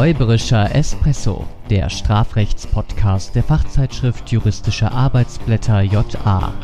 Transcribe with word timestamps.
Räuberischer 0.00 0.74
Espresso, 0.74 1.46
der 1.68 1.90
Strafrechtspodcast 1.90 3.34
der 3.34 3.42
Fachzeitschrift 3.42 4.32
Juristische 4.32 4.90
Arbeitsblätter 4.90 5.82
JA. 5.82 6.54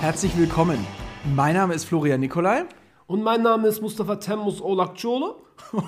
Herzlich 0.00 0.36
willkommen. 0.36 0.86
Mein 1.34 1.54
Name 1.54 1.72
ist 1.72 1.86
Florian 1.86 2.20
Nikolai. 2.20 2.64
Und 3.06 3.22
mein 3.22 3.40
Name 3.40 3.68
ist 3.68 3.80
Mustafa 3.80 4.16
Temmus 4.16 4.60
Olakciolo. 4.60 5.36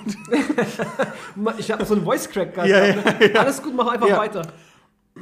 ich 1.59 1.69
habe 1.69 1.85
so 1.85 1.93
einen 1.93 2.03
Voice 2.03 2.27
Crack 2.27 2.55
gehabt. 2.55 2.67
Ja, 2.67 2.83
ja, 2.83 2.95
ja. 2.95 3.41
Alles 3.41 3.61
gut, 3.61 3.75
mach 3.75 3.89
einfach 3.93 4.07
Ja. 4.07 4.17
weiter. 4.17 4.41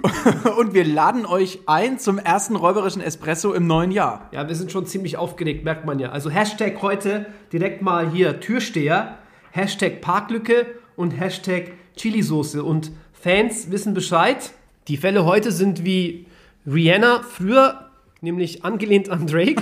Und 0.58 0.74
wir 0.74 0.86
laden 0.86 1.26
euch 1.26 1.60
ein 1.66 2.00
zum 2.00 2.20
ersten 2.20 2.56
räuberischen 2.56 3.02
Espresso 3.02 3.54
im 3.54 3.68
neuen 3.68 3.92
Jahr. 3.92 4.30
Ja, 4.32 4.48
wir 4.48 4.56
sind 4.56 4.72
schon 4.72 4.86
ziemlich 4.86 5.18
aufgeregt, 5.18 5.64
merkt 5.64 5.86
man 5.86 6.00
ja. 6.00 6.10
Also 6.10 6.30
Hashtag 6.30 6.82
heute 6.82 7.28
direkt 7.52 7.82
mal 7.82 8.10
hier 8.10 8.40
Türsteher, 8.40 9.18
Hashtag 9.52 10.02
Parklücke 10.02 10.68
und 10.96 11.12
Hashtag 11.12 11.72
Chilisoße. 11.96 12.64
Und 12.64 12.92
Fans 13.14 13.72
wissen 13.72 13.94
Bescheid. 13.94 14.52
Die 14.88 14.98
Fälle 14.98 15.26
heute 15.26 15.52
sind 15.52 15.84
wie 15.84 16.28
Rihanna 16.66 17.24
früher, 17.24 17.90
nämlich 18.22 18.64
angelehnt 18.64 19.10
an 19.10 19.28
Drake. 19.28 19.62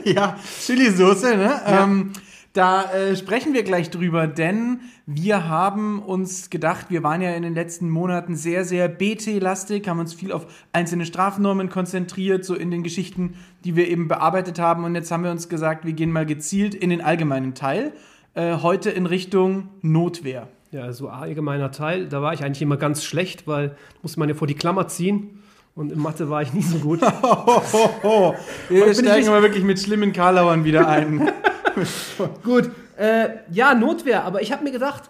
Ja, 0.06 0.38
Chili-Soße, 0.62 1.36
ne? 1.36 1.62
Ähm, 1.66 2.14
da 2.56 2.90
äh, 2.94 3.18
sprechen 3.18 3.54
wir 3.54 3.64
gleich 3.64 3.90
drüber, 3.90 4.28
denn 4.28 4.80
wir 5.06 5.50
haben 5.50 6.02
uns 6.02 6.50
gedacht, 6.50 6.86
wir 6.90 7.04
waren 7.04 7.22
ja 7.22 7.32
in 7.32 7.44
den 7.44 7.54
letzten 7.54 7.90
Monaten 7.90 8.38
sehr, 8.38 8.64
sehr 8.64 8.88
BT-lastig, 8.88 9.90
haben 9.90 10.00
uns 10.00 10.14
viel 10.14 10.32
auf 10.32 10.48
einzelne 10.72 11.06
Strafnormen 11.06 11.70
konzentriert, 11.70 12.46
so 12.46 12.56
in 12.56 12.72
den 12.72 12.82
Geschichten, 12.82 13.34
die 13.66 13.76
wir 13.76 13.90
eben 13.90 14.08
bearbeitet 14.08 14.58
haben. 14.58 14.86
Und 14.86 14.96
jetzt 14.96 15.12
haben 15.12 15.26
wir 15.26 15.32
uns 15.32 15.50
gesagt, 15.50 15.86
wir 15.86 15.92
gehen 15.92 16.14
mal 16.14 16.26
gezielt 16.26 16.74
in 16.74 16.90
den 16.90 17.02
allgemeinen 17.02 17.56
Teil. 17.56 17.92
Äh, 18.36 18.60
heute 18.62 18.90
in 18.90 19.06
Richtung 19.06 19.68
Notwehr. 19.82 20.48
Ja, 20.72 20.94
so 20.94 21.10
allgemeiner 21.10 21.72
Teil. 21.72 22.08
Da 22.08 22.22
war 22.22 22.34
ich 22.34 22.42
eigentlich 22.42 22.62
immer 22.62 22.78
ganz 22.78 23.04
schlecht, 23.04 23.48
weil 23.48 23.76
musste 24.02 24.18
man 24.20 24.30
ja 24.30 24.36
vor 24.36 24.48
die 24.48 24.56
Klammer 24.56 24.88
ziehen. 24.88 25.42
Und 25.76 25.92
in 25.92 26.00
Mathe 26.00 26.30
war 26.30 26.42
ich 26.42 26.54
nie 26.54 26.62
so 26.62 26.78
gut. 26.78 27.02
Wir 28.70 28.94
steigen 28.94 29.28
mal 29.28 29.42
wirklich 29.42 29.66
mit 29.66 29.78
schlimmen 29.78 30.14
Karlauern 30.14 30.64
wieder 30.64 30.88
ein. 30.88 31.30
Gut, 32.44 32.72
äh, 32.98 33.30
ja, 33.52 33.74
Notwehr, 33.74 34.24
aber 34.24 34.42
ich 34.42 34.52
habe 34.52 34.64
mir 34.64 34.72
gedacht, 34.72 35.10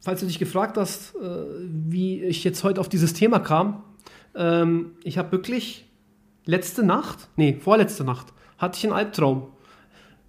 falls 0.00 0.20
du 0.20 0.26
dich 0.26 0.38
gefragt 0.38 0.76
hast, 0.76 1.14
äh, 1.16 1.18
wie 1.68 2.22
ich 2.22 2.44
jetzt 2.44 2.64
heute 2.64 2.80
auf 2.80 2.88
dieses 2.88 3.12
Thema 3.12 3.38
kam, 3.40 3.82
ähm, 4.34 4.92
ich 5.02 5.18
habe 5.18 5.32
wirklich 5.32 5.84
letzte 6.44 6.84
Nacht, 6.84 7.28
nee, 7.36 7.58
vorletzte 7.60 8.04
Nacht, 8.04 8.32
hatte 8.58 8.78
ich 8.78 8.84
einen 8.84 8.92
Albtraum. 8.94 9.48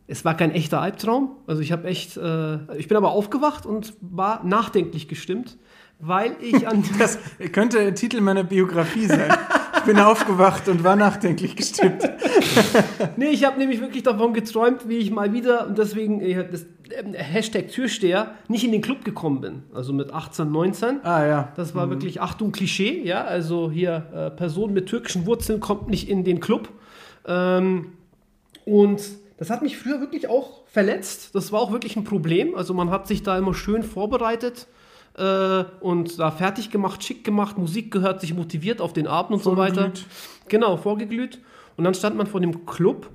Es 0.08 0.26
war 0.26 0.36
kein 0.36 0.52
echter 0.52 0.82
Albtraum, 0.82 1.36
also 1.48 1.62
ich 1.62 1.72
habe 1.72 1.88
echt, 1.88 2.18
äh, 2.18 2.78
ich 2.78 2.88
bin 2.88 2.98
aber 2.98 3.12
aufgewacht 3.12 3.66
und 3.66 3.94
war 4.02 4.44
nachdenklich 4.44 5.08
gestimmt, 5.08 5.58
weil 6.00 6.36
ich 6.42 6.68
an 6.68 6.84
Das 7.00 7.18
könnte 7.52 7.80
ein 7.80 7.96
Titel 7.96 8.22
meiner 8.22 8.44
Biografie 8.44 9.06
sein. 9.06 9.36
Ich 9.78 9.84
bin 9.84 10.00
aufgewacht 10.00 10.68
und 10.68 10.84
war 10.84 10.96
nachdenklich 10.96 11.56
gestimmt. 11.56 12.04
Nee, 13.16 13.30
ich 13.30 13.46
habe 13.46 13.58
nämlich 13.60 13.82
wirklich 13.82 14.04
davon 14.04 14.34
geträumt, 14.34 14.88
wie 14.90 14.98
ich 14.98 15.12
mal 15.12 15.34
wieder, 15.34 15.68
und 15.68 15.78
deswegen 15.78 16.22
äh, 16.22 16.48
das, 16.50 16.66
ähm, 16.92 17.14
Hashtag 17.14 17.70
Türsteher, 17.70 18.32
nicht 18.48 18.64
in 18.64 18.72
den 18.72 18.82
Club 18.82 19.06
gekommen 19.06 19.42
bin. 19.42 19.64
Also 19.74 19.94
mit 19.94 20.14
18, 20.14 20.52
19. 20.52 21.04
Ah 21.04 21.26
ja. 21.26 21.54
Das 21.56 21.74
war 21.74 21.90
wirklich, 21.90 22.22
Achtung, 22.22 22.52
Klischee, 22.52 23.02
ja, 23.04 23.24
also 23.24 23.72
hier, 23.72 24.08
äh, 24.14 24.32
Person 24.32 24.74
mit 24.74 24.88
türkischen 24.88 25.26
Wurzeln 25.26 25.60
kommt 25.60 25.90
nicht 25.90 26.10
in 26.10 26.24
den 26.24 26.40
Club. 26.40 26.70
Ähm, 27.26 27.94
und 28.66 29.02
das 29.38 29.50
hat 29.50 29.62
mich 29.62 29.78
früher 29.78 30.00
wirklich 30.00 30.30
auch 30.30 30.66
verletzt. 30.68 31.34
Das 31.34 31.52
war 31.52 31.62
auch 31.62 31.72
wirklich 31.72 31.96
ein 31.96 32.04
Problem. 32.04 32.56
Also 32.56 32.74
man 32.74 32.90
hat 32.90 33.08
sich 33.08 33.24
da 33.24 33.38
immer 33.38 33.54
schön 33.54 33.84
vorbereitet 33.84 34.68
äh, 35.18 35.66
und 35.80 36.20
da 36.20 36.32
fertig 36.32 36.70
gemacht, 36.70 37.04
schick 37.04 37.24
gemacht, 37.24 37.58
Musik 37.58 37.92
gehört, 37.92 38.22
sich 38.22 38.34
motiviert 38.34 38.82
auf 38.82 38.94
den 38.94 39.08
Abend 39.08 39.34
und 39.34 39.44
so 39.44 39.58
weiter. 39.58 39.92
Genau, 40.48 40.78
vorgeglüht. 40.78 41.40
Und 41.76 41.84
dann 41.84 41.94
stand 41.94 42.16
man 42.16 42.28
vor 42.28 42.40
dem 42.40 42.66
Club 42.66 43.10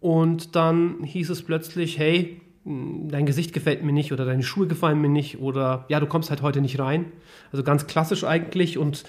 und 0.00 0.54
dann 0.56 1.02
hieß 1.02 1.30
es 1.30 1.42
plötzlich, 1.42 1.98
hey, 1.98 2.40
mh, 2.64 3.10
dein 3.10 3.26
Gesicht 3.26 3.52
gefällt 3.52 3.82
mir 3.82 3.92
nicht 3.92 4.12
oder 4.12 4.24
deine 4.24 4.42
Schuhe 4.42 4.66
gefallen 4.66 5.00
mir 5.00 5.08
nicht 5.08 5.40
oder 5.40 5.84
ja, 5.88 6.00
du 6.00 6.06
kommst 6.06 6.30
halt 6.30 6.42
heute 6.42 6.60
nicht 6.60 6.78
rein. 6.78 7.06
Also 7.52 7.62
ganz 7.62 7.86
klassisch 7.86 8.24
eigentlich 8.24 8.76
und 8.78 9.04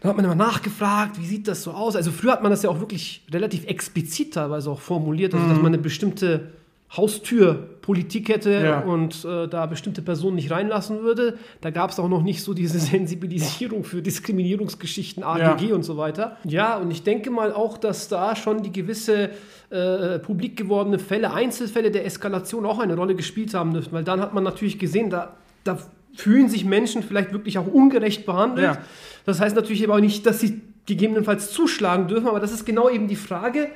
da 0.00 0.08
hat 0.08 0.16
man 0.16 0.24
immer 0.24 0.34
nachgefragt, 0.34 1.20
wie 1.20 1.26
sieht 1.26 1.46
das 1.46 1.62
so 1.62 1.72
aus? 1.72 1.94
Also 1.94 2.10
früher 2.10 2.32
hat 2.32 2.42
man 2.42 2.50
das 2.50 2.62
ja 2.62 2.70
auch 2.70 2.80
wirklich 2.80 3.24
relativ 3.30 3.66
explizit 3.66 4.34
teilweise 4.34 4.70
auch 4.70 4.80
formuliert, 4.80 5.34
also 5.34 5.46
dass 5.46 5.58
man 5.58 5.66
eine 5.66 5.78
bestimmte 5.78 6.52
Haustürpolitik 6.96 8.28
hätte 8.28 8.50
Ja. 8.52 8.80
und 8.80 9.24
äh, 9.24 9.48
da 9.48 9.66
bestimmte 9.66 10.02
Personen 10.02 10.36
nicht 10.36 10.50
reinlassen 10.50 11.02
würde. 11.02 11.38
Da 11.60 11.70
gab 11.70 11.90
es 11.90 11.98
auch 11.98 12.08
noch 12.08 12.22
nicht 12.22 12.42
so 12.42 12.54
diese 12.54 12.78
Sensibilisierung 12.92 13.84
für 13.84 14.02
Diskriminierungsgeschichten, 14.02 15.22
AGG 15.22 15.68
Ja. 15.68 15.74
und 15.74 15.82
so 15.82 15.96
weiter. 15.96 16.36
Ja, 16.44 16.76
und 16.76 16.90
ich 16.90 17.02
denke 17.02 17.30
mal 17.30 17.52
auch, 17.52 17.78
dass 17.78 18.08
da 18.08 18.36
schon 18.36 18.62
die 18.62 18.72
gewisse 18.72 19.30
äh, 19.70 20.18
publik 20.18 20.56
gewordene 20.56 20.98
Fälle, 20.98 21.32
Einzelfälle 21.32 21.90
der 21.90 22.04
Eskalation 22.04 22.66
auch 22.66 22.78
eine 22.78 22.94
Rolle 22.96 23.14
gespielt 23.14 23.54
haben 23.54 23.72
dürften, 23.72 23.92
weil 23.94 24.04
dann 24.04 24.20
hat 24.20 24.34
man 24.34 24.44
natürlich 24.44 24.78
gesehen, 24.78 25.08
da, 25.10 25.34
da 25.64 25.78
fühlen 26.14 26.48
sich 26.48 26.64
Menschen 26.64 27.02
vielleicht 27.02 27.32
wirklich 27.32 27.56
auch 27.58 27.66
ungerecht 27.66 28.26
behandelt. 28.26 28.66
Ja. 28.66 28.78
Das 29.24 29.40
heißt 29.40 29.56
natürlich 29.56 29.82
aber 29.84 29.94
auch 29.94 30.00
nicht, 30.00 30.26
dass 30.26 30.40
sie 30.40 30.60
gegebenenfalls 30.84 31.52
zuschlagen 31.52 32.08
dürfen, 32.08 32.26
aber 32.28 32.40
das 32.40 32.52
ist 32.52 32.66
genau 32.66 32.90
eben 32.90 33.08
die 33.08 33.16
Frage, 33.16 33.68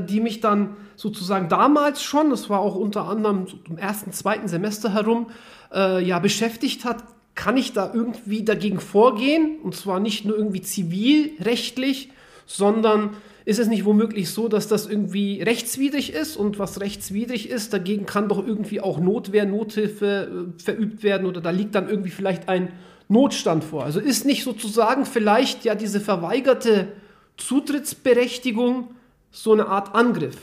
die 0.00 0.20
mich 0.20 0.40
dann 0.40 0.76
sozusagen 0.96 1.48
damals 1.48 2.02
schon, 2.02 2.30
das 2.30 2.50
war 2.50 2.60
auch 2.60 2.74
unter 2.74 3.08
anderem 3.08 3.46
im 3.68 3.78
ersten, 3.78 4.12
zweiten 4.12 4.48
Semester 4.48 4.92
herum, 4.92 5.30
äh, 5.72 6.04
ja, 6.04 6.18
beschäftigt 6.18 6.84
hat. 6.84 7.04
Kann 7.34 7.56
ich 7.56 7.72
da 7.72 7.90
irgendwie 7.94 8.44
dagegen 8.44 8.80
vorgehen? 8.80 9.58
Und 9.62 9.74
zwar 9.74 10.00
nicht 10.00 10.24
nur 10.24 10.36
irgendwie 10.36 10.60
zivilrechtlich, 10.60 12.10
sondern 12.46 13.10
ist 13.44 13.58
es 13.58 13.68
nicht 13.68 13.84
womöglich 13.84 14.30
so, 14.30 14.48
dass 14.48 14.68
das 14.68 14.86
irgendwie 14.86 15.40
rechtswidrig 15.40 16.12
ist? 16.12 16.36
Und 16.36 16.58
was 16.58 16.80
rechtswidrig 16.80 17.48
ist, 17.48 17.72
dagegen 17.72 18.04
kann 18.06 18.28
doch 18.28 18.44
irgendwie 18.44 18.80
auch 18.80 18.98
Notwehr, 18.98 19.46
Nothilfe 19.46 20.52
äh, 20.58 20.62
verübt 20.62 21.02
werden 21.02 21.26
oder 21.26 21.40
da 21.40 21.50
liegt 21.50 21.74
dann 21.74 21.88
irgendwie 21.88 22.10
vielleicht 22.10 22.48
ein 22.48 22.72
Notstand 23.08 23.64
vor. 23.64 23.84
Also 23.84 24.00
ist 24.00 24.26
nicht 24.26 24.44
sozusagen 24.44 25.06
vielleicht 25.06 25.64
ja 25.64 25.74
diese 25.74 26.00
verweigerte 26.00 26.88
Zutrittsberechtigung 27.36 28.94
so 29.30 29.52
eine 29.52 29.68
Art 29.68 29.94
Angriff? 29.94 30.36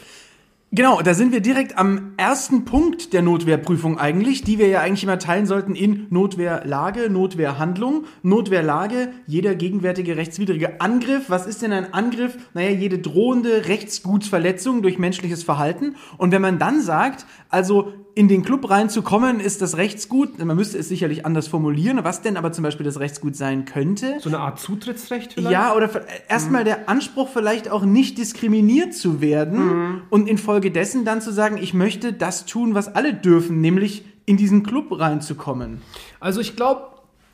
Genau, 0.74 1.02
da 1.02 1.14
sind 1.14 1.32
wir 1.32 1.40
direkt 1.40 1.78
am 1.78 2.12
ersten 2.18 2.66
Punkt 2.66 3.14
der 3.14 3.22
Notwehrprüfung 3.22 3.98
eigentlich, 3.98 4.42
die 4.42 4.60
wir 4.60 4.68
ja 4.68 4.82
eigentlich 4.82 5.04
immer 5.04 5.18
teilen 5.18 5.46
sollten 5.46 5.76
in 5.76 6.08
Notwehrlage, 6.10 7.10
Notwehrhandlung, 7.10 8.04
Notwehrlage, 8.22 9.14
jeder 9.28 9.56
gegenwärtige 9.56 10.18
rechtswidrige 10.18 10.82
Angriff. 10.82 11.30
Was 11.30 11.48
ist 11.48 11.62
denn 11.62 11.72
ein 11.72 11.94
Angriff? 11.94 12.38
Naja, 12.54 12.72
jede 12.72 13.00
drohende 13.00 13.68
Rechtsgutsverletzung 13.70 14.82
durch 14.82 15.00
menschliches 15.00 15.42
Verhalten. 15.42 15.96
Und 16.18 16.34
wenn 16.34 16.42
man 16.42 16.60
dann 16.60 16.82
sagt, 16.82 17.26
also 17.48 17.94
in 18.18 18.28
den 18.28 18.42
Club 18.42 18.68
reinzukommen, 18.68 19.40
ist 19.40 19.62
das 19.62 19.78
Rechtsgut, 19.78 20.44
man 20.44 20.58
müsste 20.58 20.80
es 20.80 20.90
sicherlich 20.90 21.24
anders 21.24 21.48
formulieren, 21.48 22.00
was 22.02 22.24
denn 22.24 22.36
aber 22.36 22.52
zum 22.52 22.64
Beispiel 22.64 22.84
das 22.84 23.00
Rechtsgut 23.00 23.36
sein 23.36 23.66
könnte, 23.66 24.18
So 24.20 24.30
eine 24.30 24.40
Art 24.40 24.60
Zutrittsrecht 24.60 25.34
vielleicht? 25.34 25.52
ja, 25.52 25.76
oder 25.76 25.88
erstmal 26.28 26.64
der 26.64 26.90
Anspruch 26.90 27.30
vielleicht 27.30 27.70
auch 27.70 27.86
nicht 27.86 28.18
diskriminiert 28.18 28.96
zu 28.96 29.22
werden 29.22 30.02
und 30.10 30.28
infolgedessen 30.28 31.06
dann 31.06 31.22
zu 31.22 31.32
sagen, 31.32 31.60
ich 31.62 31.76
möchte 31.76 32.12
das 32.12 32.48
tun, 32.48 32.74
was 32.74 32.88
alle 32.96 33.14
dürfen, 33.14 33.62
nämlich 33.62 34.04
in 34.26 34.36
diesen 34.36 34.64
Club 34.64 35.00
reinzukommen. 35.00 35.84
Also 36.20 36.42
ich 36.42 36.56
glaube, 36.56 36.88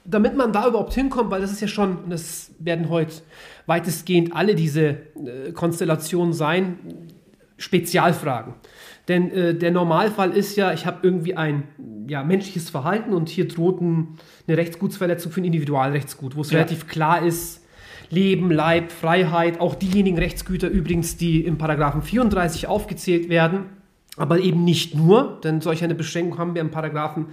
damit 0.04 0.36
man 0.36 0.52
da 0.52 0.68
überhaupt 0.68 0.94
hinkommt, 0.94 1.32
weil 1.32 1.40
das 1.40 1.54
ist 1.54 1.62
ja 1.62 1.70
schon, 1.70 2.10
das 2.10 2.52
werden 2.60 2.90
heute 2.90 3.14
weitestgehend 3.68 4.36
alle 4.36 4.54
diese 4.54 4.84
äh, 4.84 5.54
Konstellationen 5.54 6.34
sein, 6.34 6.78
Spezialfragen. 7.58 8.56
Denn 9.08 9.32
äh, 9.32 9.54
der 9.56 9.72
Normalfall 9.72 10.32
ist 10.32 10.56
ja, 10.56 10.72
ich 10.74 10.86
habe 10.86 11.00
irgendwie 11.02 11.36
ein 11.36 11.64
ja, 12.08 12.24
menschliches 12.24 12.70
Verhalten 12.70 13.14
und 13.14 13.30
hier 13.30 13.48
droht 13.48 13.82
ein, 13.82 14.18
eine 14.48 14.58
Rechtsgutsverletzung 14.58 15.32
für 15.32 15.42
ein 15.42 15.46
Individualrechtsgut, 15.46 16.36
wo 16.36 16.42
es 16.42 16.52
Ja. 16.52 16.60
relativ 16.60 16.88
klar 16.88 17.26
ist, 17.26 17.62
Leben, 18.10 18.52
Leib, 18.52 18.92
Freiheit, 18.92 19.60
auch 19.60 19.76
diejenigen 19.76 20.18
Rechtsgüter 20.18 20.70
übrigens, 20.70 21.18
die 21.18 21.42
im 21.44 21.58
Paragraphen 21.58 22.02
34 22.02 22.68
aufgezählt 22.68 23.28
werden, 23.30 23.66
aber 24.18 24.40
eben 24.40 24.64
nicht 24.64 24.96
nur, 24.96 25.40
denn 25.44 25.62
solch 25.62 25.84
eine 25.84 25.96
Beschränkung 25.96 26.38
haben 26.38 26.54
wir 26.54 26.62
im 26.62 26.70
Paragraphen 26.72 27.28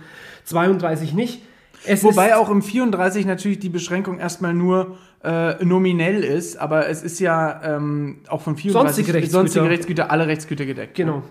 32 0.45 1.13
nicht. 1.13 1.43
Es 1.87 2.03
Wobei 2.05 2.37
auch 2.37 2.51
im 2.51 2.63
34 2.63 3.27
natürlich 3.27 3.59
die 3.59 3.69
Beschränkung 3.69 4.19
erstmal 4.19 4.55
nur 4.55 4.99
äh, 5.23 5.63
nominell 5.65 6.25
ist, 6.25 6.57
aber 6.57 6.89
es 6.89 7.03
ist 7.03 7.21
ja 7.21 7.61
ähm, 7.77 8.19
auch 8.29 8.41
von 8.43 8.57
34 8.57 8.73
Sonstige 8.97 9.15
Rechtsgüter. 9.19 9.39
sonstige 9.41 9.69
Rechtsgüter, 9.71 10.11
alle 10.11 10.27
Rechtsgüter 10.27 10.67
gedeckt. 10.67 10.95
Genau. 10.95 11.23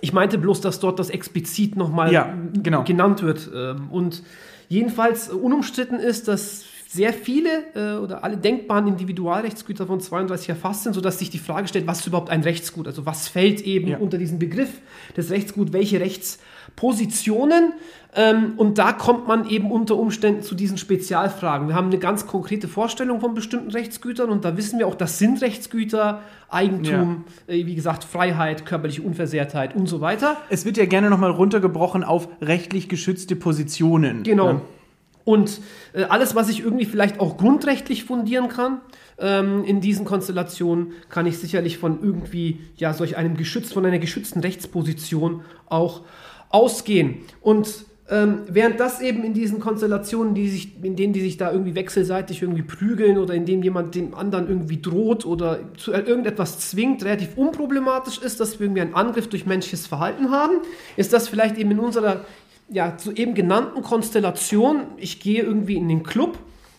Ich 0.00 0.12
meinte 0.12 0.38
bloß, 0.38 0.60
dass 0.60 0.80
dort 0.80 0.98
das 0.98 1.10
explizit 1.10 1.76
nochmal 1.76 2.12
Ja, 2.12 2.34
genau. 2.62 2.84
genannt 2.84 3.22
wird. 3.22 3.48
Ähm, 3.54 3.88
Und 3.90 4.22
jedenfalls 4.68 5.28
unumstritten 5.30 5.98
ist, 5.98 6.28
dass 6.28 6.64
sehr 6.88 7.12
viele 7.12 7.48
äh, 7.74 7.98
oder 7.98 8.22
alle 8.24 8.36
denkbaren 8.36 8.86
Individualrechtsgüter 8.86 9.86
von 9.86 10.00
32 10.00 10.48
erfasst 10.50 10.84
sind, 10.84 10.94
sodass 10.94 11.18
sich 11.18 11.30
die 11.30 11.38
Frage 11.38 11.66
stellt, 11.68 11.86
was 11.86 12.00
ist 12.00 12.06
überhaupt 12.06 12.30
ein 12.30 12.42
Rechtsgut? 12.42 12.86
Also 12.86 13.04
was 13.06 13.28
fällt 13.28 13.60
eben 13.62 13.88
Ja. 13.88 13.98
unter 13.98 14.18
diesen 14.18 14.38
Begriff 14.38 14.70
des 15.16 15.30
Rechtsgut, 15.30 15.72
welche 15.72 16.00
Rechtspositionen? 16.76 17.72
Ähm, 18.14 18.54
und 18.56 18.78
da 18.78 18.92
kommt 18.92 19.28
man 19.28 19.48
eben 19.48 19.70
unter 19.70 19.96
Umständen 19.96 20.42
zu 20.42 20.54
diesen 20.54 20.78
Spezialfragen. 20.78 21.68
Wir 21.68 21.74
haben 21.74 21.88
eine 21.88 21.98
ganz 21.98 22.26
konkrete 22.26 22.66
Vorstellung 22.66 23.20
von 23.20 23.34
bestimmten 23.34 23.70
Rechtsgütern 23.70 24.30
und 24.30 24.44
da 24.44 24.56
wissen 24.56 24.78
wir 24.78 24.86
auch, 24.86 24.94
das 24.94 25.18
sind 25.18 25.42
Rechtsgüter, 25.42 26.22
Eigentum, 26.48 27.24
äh, 27.46 27.66
wie 27.66 27.74
gesagt, 27.74 28.04
Freiheit, 28.04 28.64
körperliche 28.64 29.02
Unversehrtheit 29.02 29.76
und 29.76 29.86
so 29.86 30.00
weiter. 30.00 30.38
Es 30.48 30.64
wird 30.64 30.78
ja 30.78 30.86
gerne 30.86 31.10
nochmal 31.10 31.30
runtergebrochen 31.30 32.04
auf 32.04 32.28
rechtlich 32.40 32.88
geschützte 32.88 33.36
Positionen. 33.36 34.22
Genau. 34.22 34.48
Ja. 34.48 34.60
Und 35.24 35.60
äh, 35.92 36.04
alles, 36.04 36.36
was 36.36 36.48
ich 36.48 36.60
irgendwie 36.60 36.84
vielleicht 36.84 37.20
auch 37.20 37.36
grundrechtlich 37.36 38.04
fundieren 38.04 38.48
kann, 38.48 38.80
ähm, 39.18 39.64
in 39.64 39.80
diesen 39.80 40.06
Konstellationen, 40.06 40.92
kann 41.10 41.26
ich 41.26 41.38
sicherlich 41.38 41.78
von 41.78 42.00
irgendwie, 42.00 42.60
ja, 42.76 42.94
solch 42.94 43.16
einem 43.16 43.36
geschützt, 43.36 43.74
von 43.74 43.84
einer 43.84 43.98
geschützten 43.98 44.40
Rechtsposition 44.40 45.42
auch 45.68 46.02
ausgehen. 46.50 47.18
Und 47.40 47.86
ähm, 48.08 48.42
während 48.48 48.78
das 48.78 49.00
eben 49.00 49.24
in 49.24 49.34
diesen 49.34 49.58
Konstellationen, 49.58 50.34
die 50.34 50.48
sich, 50.48 50.82
in 50.82 50.94
denen 50.94 51.12
die 51.12 51.20
sich 51.20 51.38
da 51.38 51.50
irgendwie 51.50 51.74
wechselseitig 51.74 52.40
irgendwie 52.40 52.62
prügeln 52.62 53.18
oder 53.18 53.34
in 53.34 53.46
dem 53.46 53.64
jemand 53.64 53.96
dem 53.96 54.14
anderen 54.14 54.48
irgendwie 54.48 54.80
droht 54.80 55.26
oder 55.26 55.58
zu 55.76 55.92
irgendetwas 55.92 56.70
zwingt, 56.70 57.04
relativ 57.04 57.36
unproblematisch 57.36 58.18
ist, 58.18 58.38
dass 58.38 58.60
wir 58.60 58.66
irgendwie 58.66 58.82
einen 58.82 58.94
Angriff 58.94 59.28
durch 59.28 59.44
menschliches 59.44 59.88
Verhalten 59.88 60.30
haben, 60.30 60.58
ist 60.96 61.12
das 61.12 61.28
vielleicht 61.28 61.58
eben 61.58 61.72
in 61.72 61.80
unserer 61.80 62.24
ja, 62.68 62.96
zu 62.96 63.12
genannten 63.12 63.82
Konstellation, 63.82 64.82
ich 64.96 65.20
gehe 65.20 65.42
irgendwie 65.42 65.76
in 65.76 65.88
den 65.88 66.02
Club, 66.04 66.38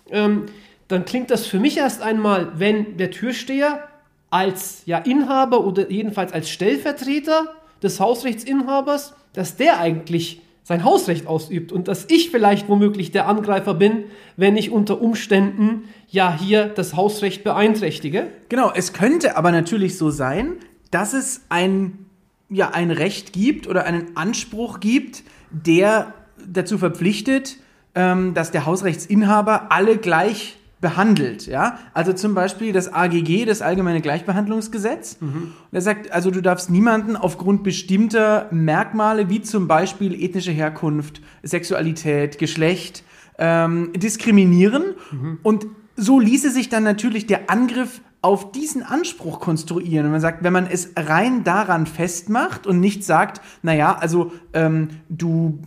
ähm, 0.09 0.43
dann 0.87 1.03
klingt 1.03 1.29
das 1.29 1.45
für 1.45 1.59
mich 1.59 1.77
erst 1.77 2.01
einmal, 2.01 2.53
wenn 2.55 2.95
der 2.95 3.11
Türsteher 3.11 3.87
als 4.29 4.83
ja, 4.85 4.97
Inhaber 4.99 5.65
oder 5.65 5.89
jedenfalls 5.89 6.31
als 6.31 6.49
Stellvertreter 6.49 7.53
des 7.81 7.99
Hausrechtsinhabers, 7.99 9.13
dass 9.33 9.55
der 9.55 9.79
eigentlich 9.79 10.41
sein 10.63 10.83
Hausrecht 10.83 11.27
ausübt 11.27 11.71
und 11.71 11.87
dass 11.87 12.07
ich 12.09 12.29
vielleicht 12.29 12.67
womöglich 12.67 13.11
der 13.11 13.27
Angreifer 13.27 13.73
bin, 13.73 14.03
wenn 14.35 14.57
ich 14.57 14.69
unter 14.69 15.01
Umständen 15.01 15.85
ja 16.09 16.37
hier 16.37 16.65
das 16.65 16.93
Hausrecht 16.93 17.45
beeinträchtige. 17.45 18.27
Genau, 18.49 18.71
es 18.75 18.91
könnte 18.91 19.37
aber 19.37 19.51
natürlich 19.51 19.97
so 19.97 20.09
sein, 20.09 20.57
dass 20.91 21.13
es 21.13 21.41
ein, 21.47 22.05
ja, 22.49 22.71
ein 22.71 22.91
Recht 22.91 23.31
gibt 23.31 23.67
oder 23.67 23.85
einen 23.85 24.17
Anspruch 24.17 24.81
gibt, 24.81 25.23
der 25.51 26.13
dazu 26.45 26.77
verpflichtet, 26.77 27.57
ähm, 27.95 28.33
dass 28.33 28.51
der 28.51 28.65
Hausrechtsinhaber 28.65 29.71
alle 29.71 29.97
gleich 29.97 30.57
behandelt, 30.87 31.47
ja. 31.47 31.79
Also 31.93 32.13
zum 32.13 32.33
Beispiel 32.33 32.71
das 32.71 32.93
AGG, 32.93 33.43
das 33.43 33.61
Allgemeine 33.61 33.99
Gleichbehandlungsgesetz. 33.99 35.17
Und 35.19 35.73
er 35.73 35.81
sagt, 35.81 36.13
also 36.13 36.31
du 36.31 36.41
darfst 36.41 36.69
niemanden 36.69 37.17
aufgrund 37.17 37.63
bestimmter 37.63 38.47
Merkmale, 38.51 39.29
wie 39.29 39.41
zum 39.41 39.67
Beispiel 39.67 40.13
ethnische 40.13 40.51
Herkunft, 40.51 41.21
Sexualität, 41.43 42.37
Geschlecht, 42.37 43.03
ähm, 43.37 43.91
diskriminieren. 43.97 44.95
Und 45.43 45.67
so 45.97 46.21
ließe 46.21 46.51
sich 46.51 46.69
dann 46.69 46.83
natürlich 46.83 47.27
der 47.27 47.49
Angriff 47.49 47.99
auf 48.21 48.53
diesen 48.53 48.81
Anspruch 48.81 49.41
konstruieren. 49.41 50.05
Und 50.05 50.13
man 50.13 50.21
sagt, 50.21 50.41
wenn 50.43 50.53
man 50.53 50.67
es 50.67 50.93
rein 50.95 51.43
daran 51.43 51.85
festmacht 51.85 52.65
und 52.65 52.79
nicht 52.79 53.03
sagt, 53.03 53.41
naja, 53.61 53.97
also 53.99 54.31
ähm, 54.53 54.87
du 55.09 55.59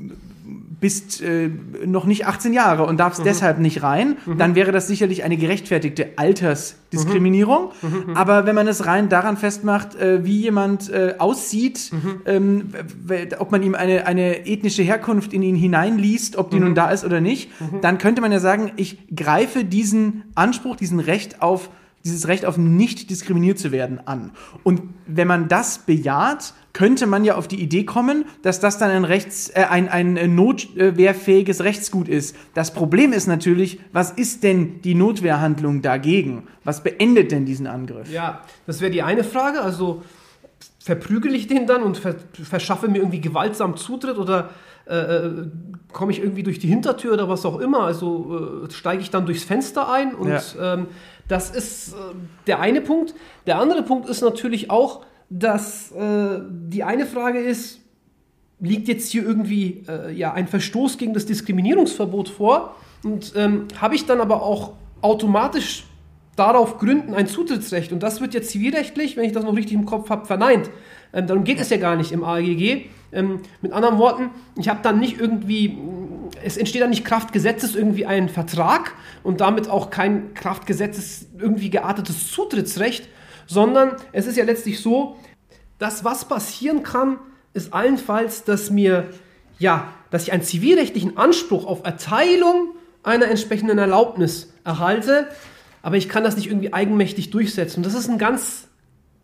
bist 0.81 1.21
äh, 1.21 1.51
noch 1.85 2.07
nicht 2.07 2.27
18 2.27 2.53
Jahre 2.55 2.87
und 2.87 2.99
darfst 2.99 3.25
deshalb 3.25 3.59
nicht 3.59 3.83
rein, 3.83 4.17
dann 4.39 4.55
wäre 4.55 4.73
das 4.73 4.87
sicherlich 4.89 5.25
eine 5.25 5.37
gerechtfertigte 5.37 6.09
Altersdiskriminierung. 6.17 7.71
Aber 8.15 8.47
wenn 8.47 8.55
man 8.55 8.67
es 8.69 8.87
rein 8.87 9.09
daran 9.09 9.37
festmacht, 9.37 9.95
äh, 9.97 10.25
wie 10.25 10.41
jemand 10.41 10.91
äh, 10.91 11.15
aussieht, 11.19 11.91
ähm, 12.27 12.73
w- 12.73 13.29
w- 13.29 13.37
ob 13.39 13.53
man 13.53 13.63
ihm 13.63 13.75
eine, 13.75 14.07
eine 14.07 14.47
ethnische 14.47 14.83
Herkunft 14.83 15.33
in 15.33 15.43
ihn 15.43 15.55
hineinliest, 15.57 16.37
ob 16.37 16.51
die 16.51 16.61
nun 16.61 16.75
da 16.75 16.91
ist 16.91 17.05
oder 17.05 17.21
nicht, 17.21 17.51
dann 17.83 17.99
könnte 17.99 18.21
man 18.21 18.33
ja 18.33 18.41
sagen, 18.41 18.73
ich 18.77 18.99
greife 19.15 19.65
diesen 19.65 20.25
Anspruch, 20.35 20.77
diesen 20.77 21.01
Recht 21.01 21.43
auf 21.43 21.71
dieses 22.03 22.29
Recht 22.29 22.47
auf 22.47 22.57
nicht 22.57 23.11
diskriminiert 23.11 23.59
zu 23.59 23.73
werden 23.73 24.01
an. 24.07 24.31
Und 24.63 24.81
wenn 25.07 25.29
man 25.29 25.49
das 25.49 25.81
bejaht, 25.81 26.55
könnte 26.73 27.07
man 27.07 27.25
ja 27.25 27.35
auf 27.37 27.49
die 27.49 27.61
Idee 27.61 27.85
kommen, 27.85 28.25
dass 28.43 28.61
das 28.61 28.79
dann 28.79 28.91
ein 28.91 29.05
Rechts, 29.05 29.49
äh, 29.51 29.65
ein, 29.69 29.89
ein 29.89 30.17
äh, 30.17 30.29
notwehrfähiges 30.29 31.65
Rechtsgut 31.65 32.09
ist. 32.09 32.37
Das 32.55 32.73
Problem 32.73 33.13
ist 33.13 33.27
natürlich, 33.27 33.81
was 33.93 34.13
ist 34.13 34.43
denn 34.43 34.81
die 34.83 34.95
Notwehrhandlung 34.95 35.83
dagegen? 35.83 36.47
Was 36.65 36.83
beendet 36.83 37.33
denn 37.33 37.45
diesen 37.45 37.67
Angriff? 37.67 38.11
Ja, 38.11 38.43
das 38.67 38.81
wäre 38.81 38.91
die 38.91 39.03
eine 39.03 39.25
Frage. 39.25 39.61
Also 39.61 40.03
verprügel 40.79 41.35
ich 41.35 41.47
den 41.47 41.67
dann 41.67 41.83
und 41.83 41.99
ver 41.99 42.15
verschaffe 42.33 42.89
mir 42.89 42.99
irgendwie 42.99 43.21
gewaltsam 43.21 43.77
Zutritt 43.77 44.19
oder 44.19 44.51
äh, 44.87 44.95
äh, 44.97 45.47
komme 45.93 46.13
ich 46.13 46.21
irgendwie 46.21 46.43
durch 46.43 46.59
die 46.59 46.69
Hintertür 46.69 47.13
oder 47.15 47.29
was 47.29 47.45
auch 47.45 47.61
immer? 47.61 47.81
Also 47.85 48.65
äh, 48.69 48.73
steige 48.73 49.03
ich 49.03 49.11
dann 49.11 49.27
durchs 49.27 49.45
Fenster 49.45 49.91
ein 49.93 50.15
und 50.15 50.29
Ja. 50.31 50.75
ähm, 50.75 50.87
das 51.29 51.51
ist 51.51 51.93
äh, 51.93 51.97
der 52.47 52.61
eine 52.61 52.81
Punkt. 52.81 53.15
Der 53.47 53.59
andere 53.59 53.83
Punkt 53.83 54.09
ist 54.09 54.21
natürlich 54.21 54.71
auch, 54.71 55.05
dass 55.31 55.93
äh, 55.93 56.41
die 56.51 56.83
eine 56.83 57.07
Frage 57.07 57.39
ist, 57.39 57.81
liegt 58.59 58.89
jetzt 58.89 59.11
hier 59.11 59.23
irgendwie 59.25 59.85
äh, 59.89 60.13
ja, 60.13 60.33
ein 60.33 60.49
Verstoß 60.49 60.99
gegen 60.99 61.15
das 61.15 61.25
Diskriminierungsverbot 61.25 62.29
vor 62.29 62.75
und 63.05 63.33
ähm, 63.37 63.69
habe 63.81 63.95
ich 63.95 64.05
dann 64.05 64.21
aber 64.21 64.43
auch 64.43 64.75
automatisch 65.01 65.85
darauf 66.37 66.79
gründen 66.79 67.15
ein 67.15 67.27
Zutrittsrecht 67.27 67.93
und 67.93 68.03
das 68.03 68.21
wird 68.21 68.35
jetzt 68.35 68.51
zivilrechtlich, 68.51 69.17
wenn 69.17 69.25
ich 69.25 69.33
das 69.33 69.45
noch 69.45 69.57
richtig 69.57 69.75
im 69.75 69.87
Kopf 69.87 70.11
habe, 70.11 70.27
verneint. 70.27 70.71
Ähm, 71.13 71.27
darum 71.27 71.45
geht 71.45 71.61
es 71.61 71.71
ja 71.71 71.77
gar 71.77 71.97
nicht 71.97 72.13
im 72.13 72.25
AGG. 72.25 72.87
Ähm, 73.13 73.41
mit 73.63 73.73
anderen 73.73 73.99
Worten, 73.99 74.31
ich 74.57 74.69
habe 74.69 74.81
dann 74.83 75.01
nicht 75.01 75.19
irgendwie, 75.19 75.71
mh, 75.71 76.31
es 76.45 76.57
entsteht 76.57 76.83
dann 76.83 76.91
nicht 76.91 77.05
Kraft 77.05 77.33
Gesetzes 77.33 77.75
irgendwie 77.75 78.07
ein 78.07 78.29
Vertrag 78.29 78.95
und 79.23 79.41
damit 79.41 79.69
auch 79.69 79.91
kein 79.91 80.35
Kraft 80.35 80.67
Gesetzes 80.67 81.27
irgendwie 81.39 81.71
geartetes 81.71 82.31
Zutrittsrecht, 82.31 83.09
sondern 83.51 83.97
es 84.13 84.27
ist 84.27 84.37
ja 84.37 84.45
letztlich 84.45 84.81
so, 84.81 85.17
dass 85.79 86.05
was 86.05 86.25
passieren 86.27 86.85
kann, 86.85 87.19
ist 87.53 87.75
allenfalls, 87.75 88.45
dass 88.45 88.71
mir, 88.71 89.11
ja, 89.59 89.93
dass 90.11 90.23
ich 90.23 90.33
einen 90.33 90.45
zivilrechtlichen 90.45 91.17
Anspruch 91.17 91.67
auf 91.67 91.85
Erteilung 91.85 92.69
einer 93.03 93.27
entsprechenden 93.27 93.79
Erlaubnis 93.79 94.53
erhalte, 94.65 95.29
aber 95.83 95.97
ich 95.97 96.09
kann 96.09 96.23
das 96.23 96.37
nicht 96.37 96.47
irgendwie 96.47 96.73
eigenmächtig 96.73 97.31
durchsetzen. 97.31 97.83
Das 97.83 97.95
ist 97.95 98.09
ein 98.09 98.19
ganz, 98.19 98.69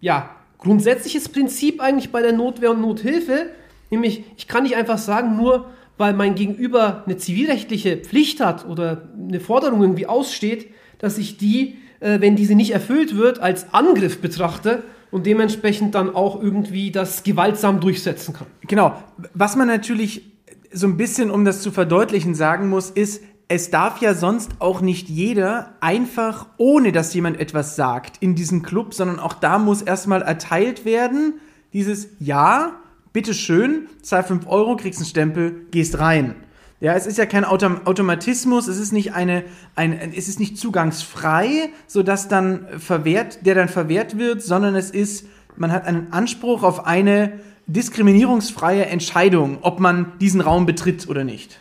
ja, 0.01 0.35
grundsätzliches 0.59 1.29
Prinzip 1.29 1.81
eigentlich 1.81 2.11
bei 2.11 2.21
der 2.21 2.33
Notwehr 2.33 2.73
und 2.73 2.81
Nothilfe, 2.81 3.51
nämlich 3.91 4.25
ich 4.37 4.49
kann 4.49 4.65
nicht 4.65 4.75
einfach 4.75 4.99
sagen, 4.99 5.37
nur 5.37 5.71
weil 5.99 6.15
mein 6.15 6.35
Gegenüber 6.35 7.05
eine 7.07 7.17
zivilrechtliche 7.17 7.99
Pflicht 7.99 8.41
hat 8.41 8.67
oder 8.67 9.09
eine 9.17 9.39
Forderung 9.39 9.83
irgendwie 9.83 10.07
aussteht, 10.07 10.75
dass 10.99 11.17
ich 11.17 11.37
die, 11.39 11.77
äh, 12.01 12.21
wenn 12.21 12.37
diese 12.37 12.55
nicht 12.55 12.73
erfüllt 12.73 13.17
wird, 13.17 13.41
als 13.41 13.73
Angriff 13.73 14.21
betrachte 14.21 14.83
und 15.11 15.27
dementsprechend 15.27 15.95
dann 15.95 16.15
auch 16.15 16.41
irgendwie 16.43 16.91
das 16.91 17.23
gewaltsam 17.23 17.81
durchsetzen 17.81 18.35
kann. 18.35 18.47
Genau. 18.67 19.03
Was 19.35 19.57
man 19.57 19.69
natürlich 19.69 20.33
so 20.73 20.87
ein 20.87 20.97
bisschen, 20.97 21.31
um 21.31 21.45
das 21.45 21.63
zu 21.63 21.71
verdeutlichen, 21.71 22.35
sagen 22.35 22.69
muss, 22.69 22.91
ist, 22.91 23.23
es 23.49 23.71
darf 23.71 24.01
ja 24.01 24.15
sonst 24.15 24.53
auch 24.59 24.81
nicht 24.81 25.09
jeder 25.09 25.75
einfach, 25.81 26.47
ohne 26.57 26.91
dass 26.91 27.15
jemand 27.15 27.39
etwas 27.39 27.77
sagt, 27.77 28.17
in 28.21 28.35
diesen 28.35 28.63
Club, 28.63 28.93
sondern 28.93 29.21
auch 29.21 29.35
da 29.35 29.59
muss 29.59 29.83
erstmal 29.83 30.23
erteilt 30.23 30.85
werden, 30.85 31.35
dieses 31.73 32.09
Ja, 32.19 32.73
bitteschön, 33.13 33.87
zahl 34.03 34.25
5 34.25 34.47
Euro, 34.49 34.77
kriegst 34.77 34.99
einen 35.01 35.09
Stempel, 35.09 35.67
gehst 35.71 35.99
rein. 35.99 36.35
Ja, 36.79 36.93
es 36.95 37.07
ist 37.07 37.17
ja 37.17 37.25
kein 37.25 37.47
Autom 37.47 37.87
Automatismus, 37.87 38.69
es 38.69 38.79
ist 38.79 38.93
nicht 38.93 39.15
eine, 39.15 39.45
ein, 39.77 39.99
es 40.15 40.29
ist 40.29 40.39
nicht 40.39 40.59
zugangsfrei, 40.59 41.71
sodass 41.87 42.29
dann 42.29 42.67
verwehrt, 42.79 43.47
der 43.47 43.55
dann 43.55 43.69
verwehrt 43.69 44.19
wird, 44.19 44.43
sondern 44.43 44.75
es 44.75 44.91
ist, 44.91 45.27
man 45.57 45.73
hat 45.73 45.87
einen 45.87 46.13
Anspruch 46.13 46.63
auf 46.63 46.87
eine 46.87 47.41
diskriminierungsfreie 47.67 48.87
Entscheidung, 48.87 49.59
ob 49.63 49.81
man 49.81 50.13
diesen 50.21 50.43
Raum 50.43 50.67
betritt 50.67 51.09
oder 51.09 51.25
nicht. 51.25 51.59